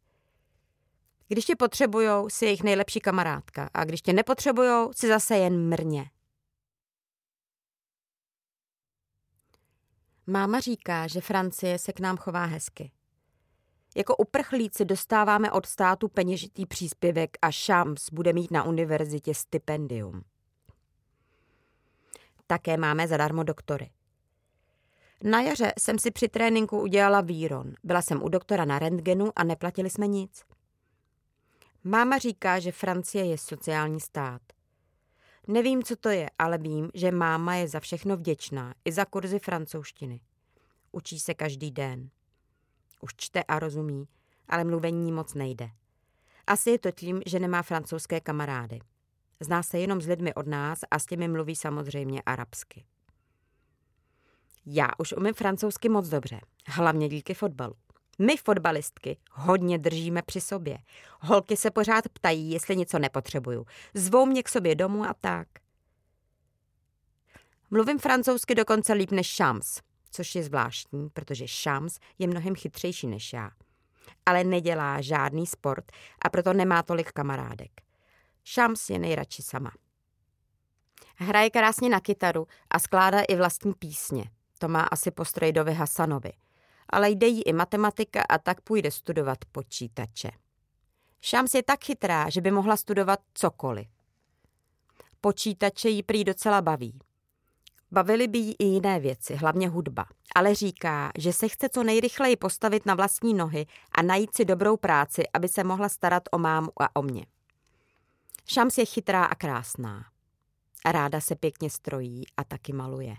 Když 1.29 1.45
tě 1.45 1.57
potřebujou, 1.57 2.29
si 2.29 2.45
jejich 2.45 2.63
nejlepší 2.63 3.01
kamarádka. 3.01 3.71
A 3.75 3.85
když 3.85 4.03
tě 4.03 4.13
nepotřebujou, 4.13 4.93
si 4.93 5.09
zase 5.09 5.37
jen 5.37 5.69
mrně. 5.69 6.11
Máma 10.27 10.61
říká, 10.61 11.07
že 11.07 11.21
Francie 11.21 11.79
se 11.79 11.93
k 11.93 12.01
nám 12.01 12.17
chová 12.17 12.45
hezky. 12.45 12.93
Jako 13.97 14.17
uprchlíci 14.17 14.85
dostáváme 14.85 15.53
od 15.53 15.67
státu 15.67 16.09
peněžitý 16.09 16.67
příspěvek 16.67 17.39
a 17.43 17.51
Shams 17.51 18.11
bude 18.13 18.33
mít 18.33 18.51
na 18.51 18.63
univerzitě 18.63 19.35
stipendium. 19.35 20.23
Také 22.47 22.77
máme 22.77 23.09
zadarmo 23.09 23.43
doktory. 23.43 23.91
Na 25.23 25.41
jaře 25.41 25.73
jsem 25.79 25.99
si 25.99 26.11
při 26.11 26.29
tréninku 26.29 26.81
udělala 26.81 27.21
výron. 27.21 27.73
Byla 27.85 28.03
jsem 28.03 28.23
u 28.23 28.29
doktora 28.29 28.65
na 28.65 28.79
rentgenu 28.79 29.33
a 29.37 29.45
neplatili 29.45 29.91
jsme 29.91 30.07
nic. 30.07 30.45
Máma 31.89 32.19
říká, 32.19 32.59
že 32.59 32.73
Francie 32.73 33.25
je 33.25 33.39
sociální 33.39 34.01
stát. 34.01 34.43
Nevím, 35.49 35.83
co 35.83 35.97
to 35.97 36.09
je, 36.09 36.31
ale 36.39 36.59
vím, 36.59 36.91
že 36.95 37.11
máma 37.11 37.55
je 37.55 37.69
za 37.69 37.81
všechno 37.81 38.17
vděčná, 38.17 38.75
i 38.85 38.93
za 38.93 39.05
kurzy 39.05 39.39
francouzštiny. 39.39 40.21
Učí 40.93 41.19
se 41.19 41.35
každý 41.35 41.71
den. 41.71 42.11
Už 43.01 43.15
čte 43.17 43.43
a 43.43 43.59
rozumí, 43.59 44.09
ale 44.49 44.65
mluvení 44.65 45.13
moc 45.13 45.35
nejde. 45.35 45.71
Asi 46.47 46.71
je 46.71 46.79
to 46.79 46.91
tím, 46.91 47.23
že 47.27 47.41
nemá 47.41 47.63
francouzské 47.63 48.21
kamarády. 48.21 48.79
Zná 49.41 49.63
se 49.63 49.79
jenom 49.79 50.01
s 50.01 50.07
lidmi 50.07 50.35
od 50.35 50.47
nás 50.47 50.79
a 50.91 50.99
s 50.99 51.07
těmi 51.07 51.29
mluví 51.29 51.57
samozřejmě 51.57 52.23
arabsky. 52.27 52.85
Já 54.67 54.89
už 54.99 55.13
umím 55.13 55.35
francouzsky 55.35 55.89
moc 55.89 56.09
dobře, 56.09 56.41
hlavně 56.67 57.09
díky 57.09 57.35
fotbalu. 57.35 57.75
My 58.19 58.37
fotbalistky 58.37 59.17
hodně 59.31 59.79
držíme 59.79 60.23
při 60.23 60.41
sobě. 60.41 60.79
Holky 61.21 61.57
se 61.57 61.71
pořád 61.71 62.09
ptají, 62.09 62.51
jestli 62.51 62.77
něco 62.77 62.99
nepotřebuju. 62.99 63.67
Zvou 63.95 64.27
mě 64.27 64.43
k 64.43 64.49
sobě 64.49 64.75
domů 64.75 65.05
a 65.05 65.15
tak. 65.15 65.49
Mluvím 67.71 67.99
francouzsky 67.99 68.55
dokonce 68.55 68.93
líp 68.93 69.11
než 69.11 69.37
Shams, 69.37 69.81
což 70.11 70.35
je 70.35 70.43
zvláštní, 70.43 71.11
protože 71.11 71.47
Shams 71.49 71.99
je 72.19 72.27
mnohem 72.27 72.55
chytřejší 72.55 73.07
než 73.07 73.33
já. 73.33 73.51
Ale 74.27 74.45
nedělá 74.45 75.01
žádný 75.01 75.47
sport 75.47 75.93
a 76.23 76.29
proto 76.29 76.53
nemá 76.53 76.83
tolik 76.83 77.13
kamarádek. 77.13 77.71
Shams 78.55 78.91
je 78.91 78.99
nejradši 78.99 79.43
sama. 79.43 79.73
Hraje 81.17 81.51
krásně 81.51 81.89
na 81.89 82.01
kytaru 82.01 82.47
a 82.71 82.79
skládá 82.79 83.21
i 83.21 83.37
vlastní 83.37 83.73
písně. 83.75 84.31
To 84.59 84.69
má 84.69 84.83
asi 84.83 85.11
po 85.11 85.25
Strejdovi 85.25 85.75
Hasanovi. 85.75 86.33
Ale 86.91 87.11
jde 87.11 87.27
jí 87.27 87.43
i 87.43 87.53
matematika 87.53 88.23
a 88.29 88.39
tak 88.39 88.61
půjde 88.61 88.91
studovat 88.91 89.39
počítače. 89.53 90.31
Šams 91.21 91.55
je 91.55 91.63
tak 91.63 91.85
chytrá, 91.85 92.31
že 92.31 92.41
by 92.41 92.51
mohla 92.51 92.77
studovat 92.77 93.21
cokoliv. 93.35 93.89
Počítače 95.21 95.89
jí 95.89 96.03
prý 96.03 96.25
docela 96.25 96.63
baví. 96.63 96.99
Bavily 97.91 98.29
by 98.29 98.39
jí 98.39 98.55
i 98.59 98.65
jiné 98.65 99.01
věci, 99.01 99.35
hlavně 99.35 99.69
hudba, 99.69 100.07
ale 100.35 100.55
říká, 100.55 101.11
že 101.19 101.33
se 101.33 101.49
chce 101.49 101.69
co 101.69 101.83
nejrychleji 101.83 102.37
postavit 102.37 102.87
na 102.87 102.95
vlastní 102.95 103.35
nohy 103.35 103.67
a 103.93 104.03
najít 104.03 104.35
si 104.35 104.45
dobrou 104.45 104.77
práci, 104.77 105.23
aby 105.35 105.49
se 105.49 105.65
mohla 105.65 105.89
starat 105.89 106.23
o 106.33 106.39
mámu 106.39 106.71
a 106.81 106.97
o 106.97 107.03
mě. 107.03 107.27
Šams 108.49 108.79
je 108.79 108.87
chytrá 108.87 109.25
a 109.25 109.35
krásná. 109.35 110.05
Ráda 110.85 111.21
se 111.21 111.35
pěkně 111.35 111.71
strojí 111.71 112.25
a 112.37 112.45
taky 112.45 112.73
maluje. 112.73 113.17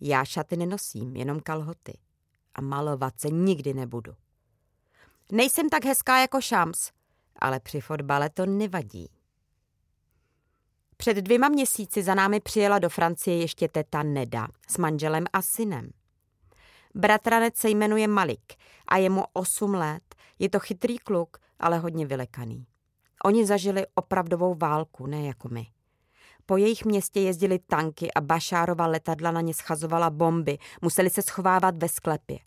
Já 0.00 0.24
šaty 0.24 0.56
nenosím, 0.56 1.16
jenom 1.16 1.40
kalhoty. 1.40 1.98
A 2.56 2.60
malovat 2.60 3.20
se 3.20 3.28
nikdy 3.28 3.74
nebudu. 3.74 4.14
Nejsem 5.32 5.68
tak 5.68 5.84
hezká 5.84 6.20
jako 6.20 6.40
Šams, 6.40 6.90
ale 7.38 7.60
při 7.60 7.80
fotbale 7.80 8.30
to 8.30 8.46
nevadí. 8.46 9.08
Před 10.96 11.16
dvěma 11.16 11.48
měsíci 11.48 12.02
za 12.02 12.14
námi 12.14 12.40
přijela 12.40 12.78
do 12.78 12.88
Francie 12.88 13.36
ještě 13.36 13.68
teta 13.68 14.02
Neda 14.02 14.48
s 14.68 14.78
manželem 14.78 15.24
a 15.32 15.42
synem. 15.42 15.90
Bratranec 16.94 17.56
se 17.56 17.70
jmenuje 17.70 18.08
Malik 18.08 18.54
a 18.88 18.96
je 18.96 19.10
mu 19.10 19.24
8 19.32 19.74
let. 19.74 20.14
Je 20.38 20.48
to 20.48 20.60
chytrý 20.60 20.98
kluk, 20.98 21.38
ale 21.58 21.78
hodně 21.78 22.06
vylekaný. 22.06 22.66
Oni 23.24 23.46
zažili 23.46 23.86
opravdovou 23.94 24.54
válku, 24.54 25.06
ne 25.06 25.26
jako 25.26 25.48
my. 25.48 25.66
Po 26.46 26.56
jejich 26.56 26.84
městě 26.84 27.20
jezdili 27.20 27.58
tanky 27.58 28.12
a 28.12 28.20
Bašárova 28.20 28.86
letadla 28.86 29.30
na 29.30 29.40
ně 29.40 29.54
schazovala 29.54 30.10
bomby. 30.10 30.58
Museli 30.82 31.10
se 31.10 31.22
schovávat 31.22 31.76
ve 31.76 31.88
sklepě. 31.88 32.38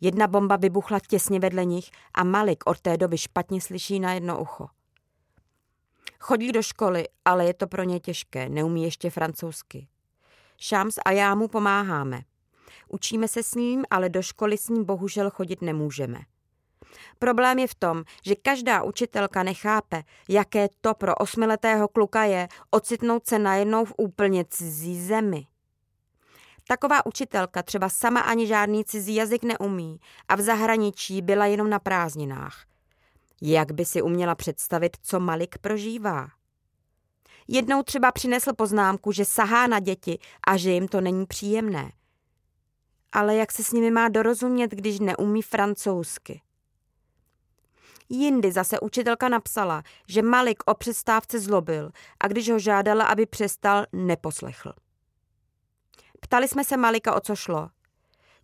Jedna 0.00 0.26
bomba 0.26 0.56
vybuchla 0.56 0.98
těsně 1.08 1.40
vedle 1.40 1.64
nich 1.64 1.90
a 2.14 2.24
Malik 2.24 2.66
od 2.66 2.80
té 2.80 2.96
doby 2.96 3.18
špatně 3.18 3.60
slyší 3.60 4.00
na 4.00 4.12
jedno 4.12 4.40
ucho. 4.40 4.66
Chodí 6.20 6.52
do 6.52 6.62
školy, 6.62 7.04
ale 7.24 7.44
je 7.44 7.54
to 7.54 7.66
pro 7.66 7.82
ně 7.82 8.00
těžké, 8.00 8.48
neumí 8.48 8.82
ještě 8.82 9.10
francouzsky. 9.10 9.88
Šáms 10.58 10.98
a 11.04 11.10
já 11.10 11.34
mu 11.34 11.48
pomáháme. 11.48 12.22
Učíme 12.88 13.28
se 13.28 13.42
s 13.42 13.54
ním, 13.54 13.84
ale 13.90 14.08
do 14.08 14.22
školy 14.22 14.58
s 14.58 14.68
ním 14.68 14.84
bohužel 14.84 15.30
chodit 15.30 15.62
nemůžeme. 15.62 16.18
Problém 17.18 17.58
je 17.58 17.66
v 17.66 17.74
tom, 17.74 18.04
že 18.24 18.34
každá 18.34 18.82
učitelka 18.82 19.42
nechápe, 19.42 20.02
jaké 20.28 20.68
to 20.80 20.94
pro 20.94 21.14
osmiletého 21.14 21.88
kluka 21.88 22.24
je 22.24 22.48
ocitnout 22.70 23.26
se 23.26 23.38
najednou 23.38 23.84
v 23.84 23.92
úplně 23.96 24.44
cizí 24.44 25.00
zemi. 25.06 25.46
Taková 26.68 27.06
učitelka 27.06 27.62
třeba 27.62 27.88
sama 27.88 28.20
ani 28.20 28.46
žádný 28.46 28.84
cizí 28.84 29.14
jazyk 29.14 29.44
neumí 29.44 30.00
a 30.28 30.34
v 30.34 30.40
zahraničí 30.40 31.22
byla 31.22 31.46
jenom 31.46 31.70
na 31.70 31.78
prázdninách. 31.78 32.64
Jak 33.42 33.72
by 33.72 33.84
si 33.84 34.02
uměla 34.02 34.34
představit, 34.34 34.96
co 35.02 35.20
Malik 35.20 35.58
prožívá? 35.58 36.28
Jednou 37.48 37.82
třeba 37.82 38.12
přinesl 38.12 38.52
poznámku, 38.52 39.12
že 39.12 39.24
sahá 39.24 39.66
na 39.66 39.80
děti 39.80 40.18
a 40.46 40.56
že 40.56 40.70
jim 40.70 40.88
to 40.88 41.00
není 41.00 41.26
příjemné. 41.26 41.92
Ale 43.12 43.36
jak 43.36 43.52
se 43.52 43.64
s 43.64 43.72
nimi 43.72 43.90
má 43.90 44.08
dorozumět, 44.08 44.70
když 44.70 45.00
neumí 45.00 45.42
francouzsky? 45.42 46.42
Jindy 48.08 48.52
zase 48.52 48.80
učitelka 48.80 49.28
napsala, 49.28 49.82
že 50.08 50.22
Malik 50.22 50.62
o 50.66 50.74
přestávce 50.74 51.40
zlobil 51.40 51.90
a 52.20 52.28
když 52.28 52.50
ho 52.50 52.58
žádala, 52.58 53.04
aby 53.04 53.26
přestal, 53.26 53.84
neposlechl. 53.92 54.72
Ptali 56.20 56.48
jsme 56.48 56.64
se 56.64 56.76
Malika, 56.76 57.14
o 57.14 57.20
co 57.20 57.36
šlo. 57.36 57.68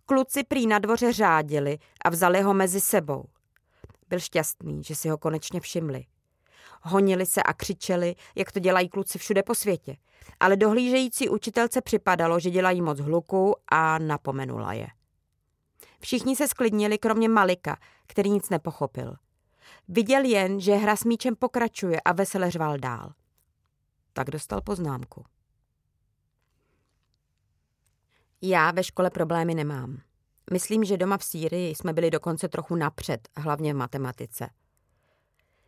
Kluci 0.05 0.43
prý 0.43 0.67
na 0.67 0.79
dvoře 0.79 1.13
řádili 1.13 1.77
a 2.05 2.09
vzali 2.09 2.41
ho 2.41 2.53
mezi 2.53 2.81
sebou. 2.81 3.25
Byl 4.09 4.19
šťastný, 4.19 4.83
že 4.83 4.95
si 4.95 5.09
ho 5.09 5.17
konečně 5.17 5.59
všimli. 5.59 6.05
Honili 6.81 7.25
se 7.25 7.43
a 7.43 7.53
křičeli, 7.53 8.15
jak 8.35 8.51
to 8.51 8.59
dělají 8.59 8.89
kluci 8.89 9.19
všude 9.19 9.43
po 9.43 9.55
světě. 9.55 9.97
Ale 10.39 10.57
dohlížející 10.57 11.29
učitelce 11.29 11.81
připadalo, 11.81 12.39
že 12.39 12.49
dělají 12.49 12.81
moc 12.81 12.99
hluku 12.99 13.55
a 13.71 13.97
napomenula 13.97 14.73
je. 14.73 14.87
Všichni 15.99 16.35
se 16.35 16.47
sklidnili, 16.47 16.97
kromě 16.97 17.29
Malika, 17.29 17.77
který 18.07 18.29
nic 18.29 18.49
nepochopil. 18.49 19.15
Viděl 19.87 20.23
jen, 20.23 20.59
že 20.59 20.75
hra 20.75 20.95
s 20.95 21.03
míčem 21.03 21.35
pokračuje 21.35 22.01
a 22.01 22.13
vesele 22.13 22.51
řval 22.51 22.77
dál. 22.77 23.13
Tak 24.13 24.29
dostal 24.29 24.61
poznámku. 24.61 25.25
Já 28.41 28.71
ve 28.71 28.83
škole 28.83 29.09
problémy 29.09 29.55
nemám. 29.55 29.97
Myslím, 30.53 30.83
že 30.83 30.97
doma 30.97 31.17
v 31.17 31.23
Sýrii 31.23 31.75
jsme 31.75 31.93
byli 31.93 32.11
dokonce 32.11 32.47
trochu 32.47 32.75
napřed, 32.75 33.29
hlavně 33.37 33.73
v 33.73 33.77
matematice. 33.77 34.49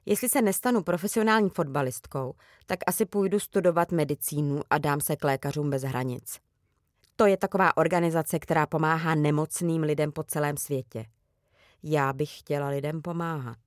Jestli 0.06 0.30
se 0.30 0.42
nestanu 0.42 0.84
profesionální 0.84 1.50
fotbalistkou, 1.50 2.34
tak 2.66 2.80
asi 2.88 3.06
půjdu 3.06 3.40
studovat 3.40 3.92
medicínu 3.92 4.62
a 4.70 4.78
dám 4.78 5.02
se 5.02 5.16
k 5.16 5.24
lékařům 5.24 5.70
bez 5.70 5.84
hranic. 5.84 6.40
To 7.16 7.26
je 7.26 7.38
taková 7.38 7.78
organizace, 7.78 8.40
která 8.40 8.66
pomáhá 8.66 9.16
nemocným 9.16 9.84
lidem 9.84 10.12
po 10.12 10.24
celém 10.24 10.58
světě. 10.58 11.06
Já 11.84 12.14
bych 12.14 12.40
chtěla 12.40 12.68
lidem 12.68 13.02
pomáhat. 13.02 13.58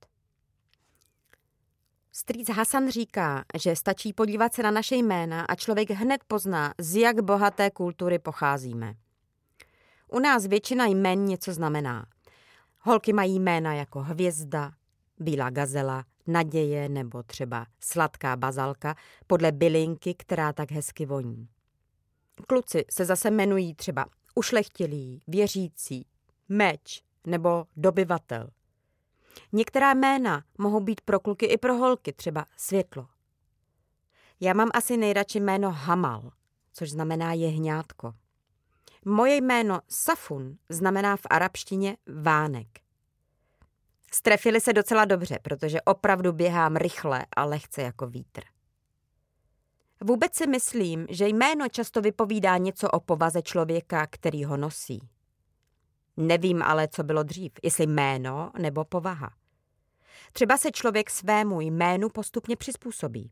Strýc 2.19 2.49
Hasan 2.49 2.89
říká, 2.89 3.45
že 3.57 3.75
stačí 3.75 4.13
podívat 4.13 4.53
se 4.53 4.63
na 4.63 4.71
naše 4.71 4.95
jména 4.95 5.41
a 5.41 5.55
člověk 5.55 5.91
hned 5.91 6.23
pozná, 6.27 6.73
z 6.77 6.95
jak 6.95 7.21
bohaté 7.21 7.71
kultury 7.71 8.19
pocházíme. 8.19 8.93
U 10.11 10.19
nás 10.19 10.45
většina 10.45 10.85
jmén 10.85 11.25
něco 11.25 11.53
znamená. 11.53 12.05
Holky 12.79 13.13
mají 13.13 13.39
jména 13.39 13.73
jako 13.73 13.99
hvězda, 13.99 14.71
bílá 15.19 15.49
gazela, 15.49 16.05
naděje 16.27 16.89
nebo 16.89 17.23
třeba 17.23 17.65
sladká 17.79 18.35
bazalka 18.35 18.95
podle 19.27 19.51
bylinky, 19.51 20.13
která 20.13 20.53
tak 20.53 20.71
hezky 20.71 21.05
voní. 21.05 21.47
Kluci 22.47 22.85
se 22.89 23.05
zase 23.05 23.27
jmenují 23.27 23.75
třeba 23.75 24.05
ušlechtilý, 24.35 25.21
věřící, 25.27 26.05
meč 26.49 27.03
nebo 27.25 27.65
dobyvatel. 27.75 28.49
Některá 29.51 29.93
jména 29.93 30.43
mohou 30.57 30.79
být 30.79 31.01
pro 31.01 31.19
kluky 31.19 31.45
i 31.45 31.57
pro 31.57 31.75
holky, 31.75 32.13
třeba 32.13 32.45
světlo. 32.57 33.07
Já 34.39 34.53
mám 34.53 34.69
asi 34.73 34.97
nejradši 34.97 35.39
jméno 35.39 35.71
Hamal, 35.71 36.31
což 36.73 36.89
znamená 36.89 37.33
jehňátko. 37.33 38.13
Moje 39.05 39.35
jméno 39.35 39.79
Safun 39.87 40.57
znamená 40.69 41.17
v 41.17 41.21
arabštině 41.29 41.97
vánek. 42.21 42.67
Strefili 44.11 44.61
se 44.61 44.73
docela 44.73 45.05
dobře, 45.05 45.39
protože 45.41 45.81
opravdu 45.81 46.33
běhám 46.33 46.75
rychle 46.75 47.25
a 47.35 47.45
lehce 47.45 47.81
jako 47.81 48.07
vítr. 48.07 48.41
Vůbec 50.03 50.35
si 50.35 50.47
myslím, 50.47 51.07
že 51.09 51.27
jméno 51.27 51.69
často 51.69 52.01
vypovídá 52.01 52.57
něco 52.57 52.89
o 52.89 52.99
povaze 52.99 53.41
člověka, 53.41 54.07
který 54.07 54.43
ho 54.43 54.57
nosí. 54.57 55.09
Nevím 56.17 56.61
ale, 56.61 56.87
co 56.87 57.03
bylo 57.03 57.23
dřív, 57.23 57.51
jestli 57.63 57.87
jméno 57.87 58.51
nebo 58.59 58.85
povaha. 58.85 59.33
Třeba 60.33 60.57
se 60.57 60.71
člověk 60.71 61.09
svému 61.09 61.61
jménu 61.61 62.09
postupně 62.09 62.55
přizpůsobí. 62.55 63.31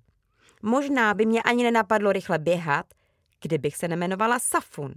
Možná 0.62 1.14
by 1.14 1.26
mě 1.26 1.44
ani 1.44 1.64
nenapadlo 1.64 2.12
rychle 2.12 2.40
běhat, 2.40 2.86
kdybych 3.42 3.78
se 3.78 3.88
nemenovala 3.88 4.40
Safun. 4.40 4.94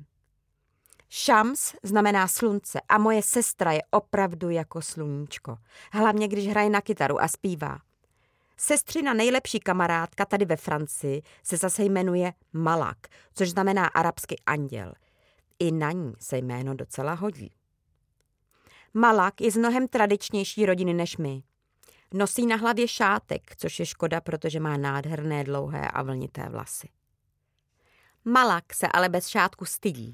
Šams 1.08 1.74
znamená 1.82 2.28
slunce 2.28 2.80
a 2.88 2.98
moje 2.98 3.22
sestra 3.22 3.72
je 3.72 3.82
opravdu 3.90 4.50
jako 4.50 4.82
sluníčko. 4.82 5.56
Hlavně, 5.92 6.28
když 6.28 6.48
hraje 6.48 6.70
na 6.70 6.80
kytaru 6.80 7.22
a 7.22 7.28
zpívá. 7.28 7.78
Sestřina 8.56 9.14
nejlepší 9.14 9.60
kamarádka 9.60 10.24
tady 10.24 10.44
ve 10.44 10.56
Francii 10.56 11.22
se 11.42 11.56
zase 11.56 11.84
jmenuje 11.84 12.32
Malak, 12.52 12.98
což 13.34 13.50
znamená 13.50 13.86
arabsky 13.86 14.36
anděl. 14.46 14.92
I 15.58 15.72
na 15.72 15.92
ní 15.92 16.12
se 16.18 16.38
jméno 16.38 16.74
docela 16.74 17.14
hodí. 17.14 17.57
Malak 18.94 19.40
je 19.40 19.50
z 19.50 19.56
mnohem 19.56 19.88
tradičnější 19.88 20.66
rodiny 20.66 20.94
než 20.94 21.16
my. 21.16 21.42
Nosí 22.14 22.46
na 22.46 22.56
hlavě 22.56 22.88
šátek, 22.88 23.56
což 23.56 23.80
je 23.80 23.86
škoda, 23.86 24.20
protože 24.20 24.60
má 24.60 24.76
nádherné 24.76 25.44
dlouhé 25.44 25.88
a 25.88 26.02
vlnité 26.02 26.48
vlasy. 26.48 26.88
Malak 28.24 28.74
se 28.74 28.88
ale 28.88 29.08
bez 29.08 29.28
šátku 29.28 29.64
stydí. 29.64 30.12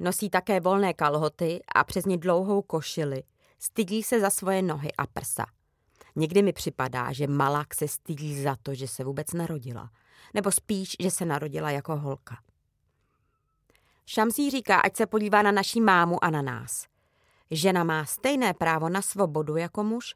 Nosí 0.00 0.30
také 0.30 0.60
volné 0.60 0.94
kalhoty 0.94 1.60
a 1.74 1.84
přes 1.84 2.04
ně 2.04 2.18
dlouhou 2.18 2.62
košili. 2.62 3.22
Stydí 3.58 4.02
se 4.02 4.20
za 4.20 4.30
svoje 4.30 4.62
nohy 4.62 4.92
a 4.98 5.06
prsa. 5.06 5.46
Někdy 6.16 6.42
mi 6.42 6.52
připadá, 6.52 7.12
že 7.12 7.26
Malak 7.26 7.74
se 7.74 7.88
stydí 7.88 8.42
za 8.42 8.56
to, 8.62 8.74
že 8.74 8.88
se 8.88 9.04
vůbec 9.04 9.32
narodila. 9.32 9.90
Nebo 10.34 10.52
spíš, 10.52 10.96
že 11.00 11.10
se 11.10 11.24
narodila 11.24 11.70
jako 11.70 11.96
holka. 11.96 12.38
Šamsí 14.06 14.50
říká, 14.50 14.80
ať 14.80 14.96
se 14.96 15.06
podívá 15.06 15.42
na 15.42 15.52
naší 15.52 15.80
mámu 15.80 16.24
a 16.24 16.30
na 16.30 16.42
nás. 16.42 16.89
Žena 17.50 17.84
má 17.84 18.04
stejné 18.04 18.54
právo 18.54 18.88
na 18.88 19.02
svobodu 19.02 19.56
jako 19.56 19.84
muž. 19.84 20.14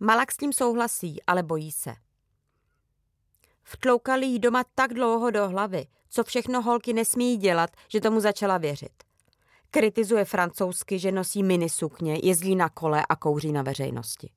Malak 0.00 0.32
s 0.32 0.36
tím 0.36 0.52
souhlasí, 0.52 1.22
ale 1.26 1.42
bojí 1.42 1.72
se. 1.72 1.94
Vtloukali 3.62 4.26
jí 4.26 4.38
doma 4.38 4.64
tak 4.74 4.94
dlouho 4.94 5.30
do 5.30 5.48
hlavy, 5.48 5.86
co 6.08 6.24
všechno 6.24 6.62
holky 6.62 6.92
nesmí 6.92 7.36
dělat, 7.36 7.70
že 7.88 8.00
tomu 8.00 8.20
začala 8.20 8.58
věřit. 8.58 8.92
Kritizuje 9.70 10.24
francouzsky, 10.24 10.98
že 10.98 11.12
nosí 11.12 11.42
minisukně, 11.42 12.20
jezdí 12.22 12.56
na 12.56 12.68
kole 12.68 13.06
a 13.08 13.16
kouří 13.16 13.52
na 13.52 13.62
veřejnosti. 13.62 14.30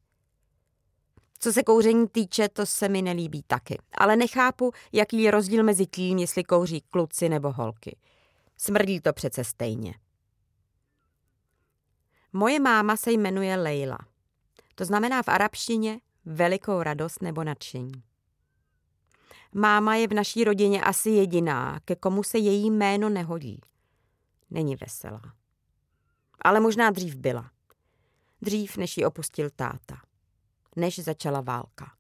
Co 1.40 1.54
se 1.54 1.64
kouření 1.64 2.08
týče, 2.08 2.50
to 2.50 2.66
se 2.66 2.90
mi 2.90 3.02
nelíbí 3.02 3.44
taky. 3.48 3.78
Ale 3.98 4.16
nechápu, 4.16 4.72
jaký 4.94 5.22
je 5.22 5.32
rozdíl 5.32 5.64
mezi 5.64 5.86
tím, 5.86 6.18
jestli 6.18 6.44
kouří 6.44 6.82
kluci 6.82 7.30
nebo 7.30 7.52
holky. 7.52 7.98
Smrdí 8.58 9.02
to 9.02 9.14
přece 9.14 9.44
stejně. 9.44 9.94
Moje 12.38 12.60
máma 12.60 12.98
se 12.98 13.12
jmenuje 13.12 13.56
Leila. 13.56 13.98
To 14.76 14.86
znamená 14.86 15.24
v 15.24 15.28
arabštině 15.28 16.00
velikou 16.26 16.84
radost 16.84 17.22
nebo 17.22 17.44
nadšení. 17.44 18.04
Máma 19.54 19.96
je 19.96 20.08
v 20.08 20.14
naší 20.14 20.44
rodině 20.44 20.82
asi 20.82 21.10
jediná, 21.10 21.80
ke 21.86 21.96
komu 21.96 22.24
se 22.24 22.38
její 22.38 22.72
jméno 22.72 23.10
nehodí. 23.10 23.62
Není 24.50 24.76
veselá. 24.76 25.22
Ale 26.42 26.60
možná 26.60 26.90
dřív 26.90 27.16
byla. 27.16 27.52
Dřív, 28.42 28.78
než 28.78 28.98
ji 28.98 29.06
opustil 29.06 29.50
táta. 29.50 30.02
Než 30.76 31.00
začala 31.00 31.42
válka. 31.42 31.92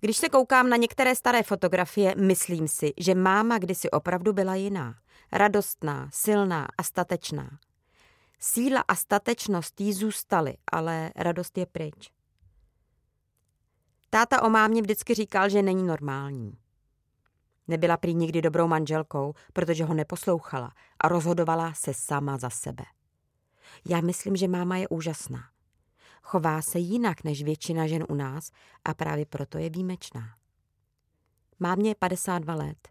Když 0.00 0.16
se 0.16 0.28
koukám 0.28 0.68
na 0.68 0.76
některé 0.76 1.14
staré 1.14 1.42
fotografie, 1.42 2.14
myslím 2.14 2.68
si, 2.68 2.92
že 2.96 3.14
máma 3.14 3.58
kdysi 3.58 3.90
opravdu 3.90 4.32
byla 4.32 4.54
jiná. 4.54 4.94
Radostná, 5.32 6.08
silná 6.12 6.68
a 6.78 6.82
statečná. 6.82 7.58
Síla 8.38 8.84
a 8.88 8.94
statečnost 8.94 9.80
jí 9.80 9.92
zůstaly, 9.92 10.54
ale 10.72 11.10
radost 11.16 11.58
je 11.58 11.66
pryč. 11.66 12.10
Táta 14.10 14.42
o 14.42 14.50
mámě 14.50 14.82
vždycky 14.82 15.14
říkal, 15.14 15.48
že 15.48 15.62
není 15.62 15.82
normální. 15.82 16.58
Nebyla 17.68 17.96
prý 17.96 18.14
nikdy 18.14 18.42
dobrou 18.42 18.68
manželkou, 18.68 19.34
protože 19.52 19.84
ho 19.84 19.94
neposlouchala 19.94 20.72
a 21.00 21.08
rozhodovala 21.08 21.74
se 21.74 21.94
sama 21.94 22.38
za 22.38 22.50
sebe. 22.50 22.84
Já 23.88 24.00
myslím, 24.00 24.36
že 24.36 24.48
máma 24.48 24.76
je 24.76 24.88
úžasná. 24.88 25.44
Chová 26.22 26.62
se 26.62 26.78
jinak 26.78 27.24
než 27.24 27.42
většina 27.42 27.86
žen 27.86 28.04
u 28.08 28.14
nás 28.14 28.50
a 28.84 28.94
právě 28.94 29.26
proto 29.26 29.58
je 29.58 29.70
výjimečná. 29.70 30.34
Mámě 31.60 31.90
je 31.90 31.94
52 31.94 32.54
let. 32.54 32.88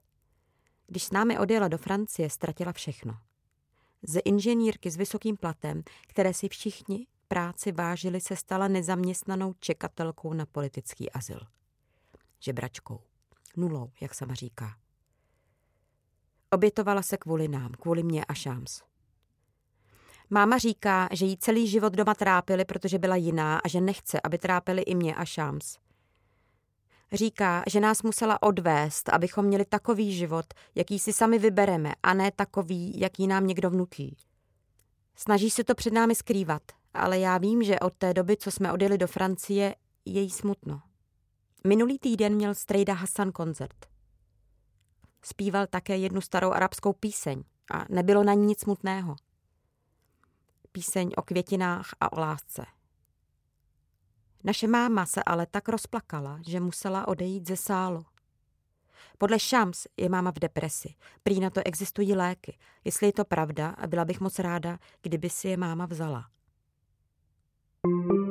Když 0.88 1.04
s 1.04 1.12
námi 1.12 1.40
odjela 1.40 1.68
do 1.68 1.78
Francie, 1.78 2.30
ztratila 2.30 2.72
všechno. 2.72 3.18
Z 4.04 4.22
inženýrky 4.26 4.92
s 4.92 4.96
vysokým 4.96 5.38
platem, 5.38 5.84
které 6.08 6.34
si 6.34 6.50
všichni 6.50 7.08
práci 7.28 7.72
vážili, 7.72 8.22
se 8.22 8.36
stala 8.36 8.68
nezaměstnanou 8.68 9.54
čekatelkou 9.60 10.34
na 10.34 10.46
politický 10.46 11.12
azyl. 11.12 11.40
Žebračkou. 12.40 13.00
Nulou, 13.58 13.92
jak 14.02 14.14
sama 14.14 14.34
říká. 14.34 14.78
Obětovala 16.52 17.02
se 17.02 17.18
kvůli 17.18 17.48
nám, 17.48 17.72
kvůli 17.72 18.04
mě 18.04 18.26
a 18.26 18.34
Šáms. 18.34 18.82
Máma 20.30 20.58
říká, 20.58 21.10
že 21.12 21.26
jí 21.26 21.38
celý 21.38 21.68
život 21.68 21.94
doma 21.94 22.14
trápili, 22.14 22.66
protože 22.66 23.00
byla 23.00 23.16
jiná 23.16 23.60
a 23.60 23.68
že 23.68 23.82
nechce, 23.82 24.22
aby 24.24 24.38
trápili 24.38 24.82
i 24.82 24.96
mě 24.96 25.16
a 25.16 25.26
Šáms. 25.26 25.78
Říká, 27.14 27.64
že 27.68 27.80
nás 27.80 28.04
musela 28.04 28.42
odvést, 28.42 29.10
abychom 29.10 29.46
měli 29.46 29.66
takový 29.66 30.16
život, 30.16 30.46
jaký 30.76 31.00
si 31.00 31.14
sami 31.14 31.40
vybereme, 31.40 31.94
a 32.04 32.14
ne 32.14 32.32
takový, 32.32 33.00
jaký 33.00 33.28
nám 33.28 33.48
někdo 33.48 33.70
vnutí. 33.70 34.18
Snaží 35.16 35.50
se 35.50 35.64
to 35.64 35.76
před 35.76 35.94
námi 35.94 36.16
skrývat, 36.16 36.62
ale 36.94 37.20
já 37.20 37.38
vím, 37.38 37.64
že 37.64 37.80
od 37.80 37.94
té 37.94 38.14
doby, 38.14 38.38
co 38.38 38.52
jsme 38.52 38.74
odjeli 38.74 38.98
do 38.98 39.08
Francie, 39.08 39.76
je 40.06 40.22
jí 40.22 40.30
smutno. 40.30 40.82
Minulý 41.68 42.00
týden 42.00 42.36
měl 42.36 42.56
Strejda 42.56 42.94
Hassan 42.94 43.32
koncert. 43.32 43.86
Zpíval 45.22 45.68
také 45.68 45.98
jednu 45.98 46.22
starou 46.22 46.52
arabskou 46.52 46.94
píseň 46.94 47.44
a 47.72 47.86
nebylo 47.90 48.24
na 48.24 48.34
ní 48.34 48.46
nic 48.46 48.60
smutného. 48.60 49.16
Píseň 50.72 51.12
o 51.18 51.22
květinách 51.22 51.90
a 52.00 52.12
o 52.12 52.20
lásce. 52.20 52.66
Naše 54.48 54.68
máma 54.68 55.06
se 55.06 55.24
ale 55.24 55.46
tak 55.46 55.70
rozplakala, 55.70 56.40
že 56.48 56.60
musela 56.60 57.08
odejít 57.08 57.48
ze 57.48 57.58
sálu. 57.58 58.06
Podle 59.18 59.40
Shams 59.40 59.88
je 59.98 60.10
máma 60.10 60.32
v 60.32 60.40
depresi. 60.40 60.96
Prý 61.24 61.40
na 61.40 61.50
to 61.50 61.62
existují 61.66 62.16
léky. 62.16 62.58
Jestli 62.86 63.08
je 63.08 63.14
to 63.14 63.26
pravda, 63.26 63.76
byla 63.88 64.06
bych 64.06 64.20
moc 64.20 64.40
ráda, 64.40 64.80
kdyby 65.02 65.30
si 65.30 65.48
je 65.48 65.58
máma 65.58 65.86
vzala. 65.86 66.26
thank 67.84 68.12
you 68.12 68.27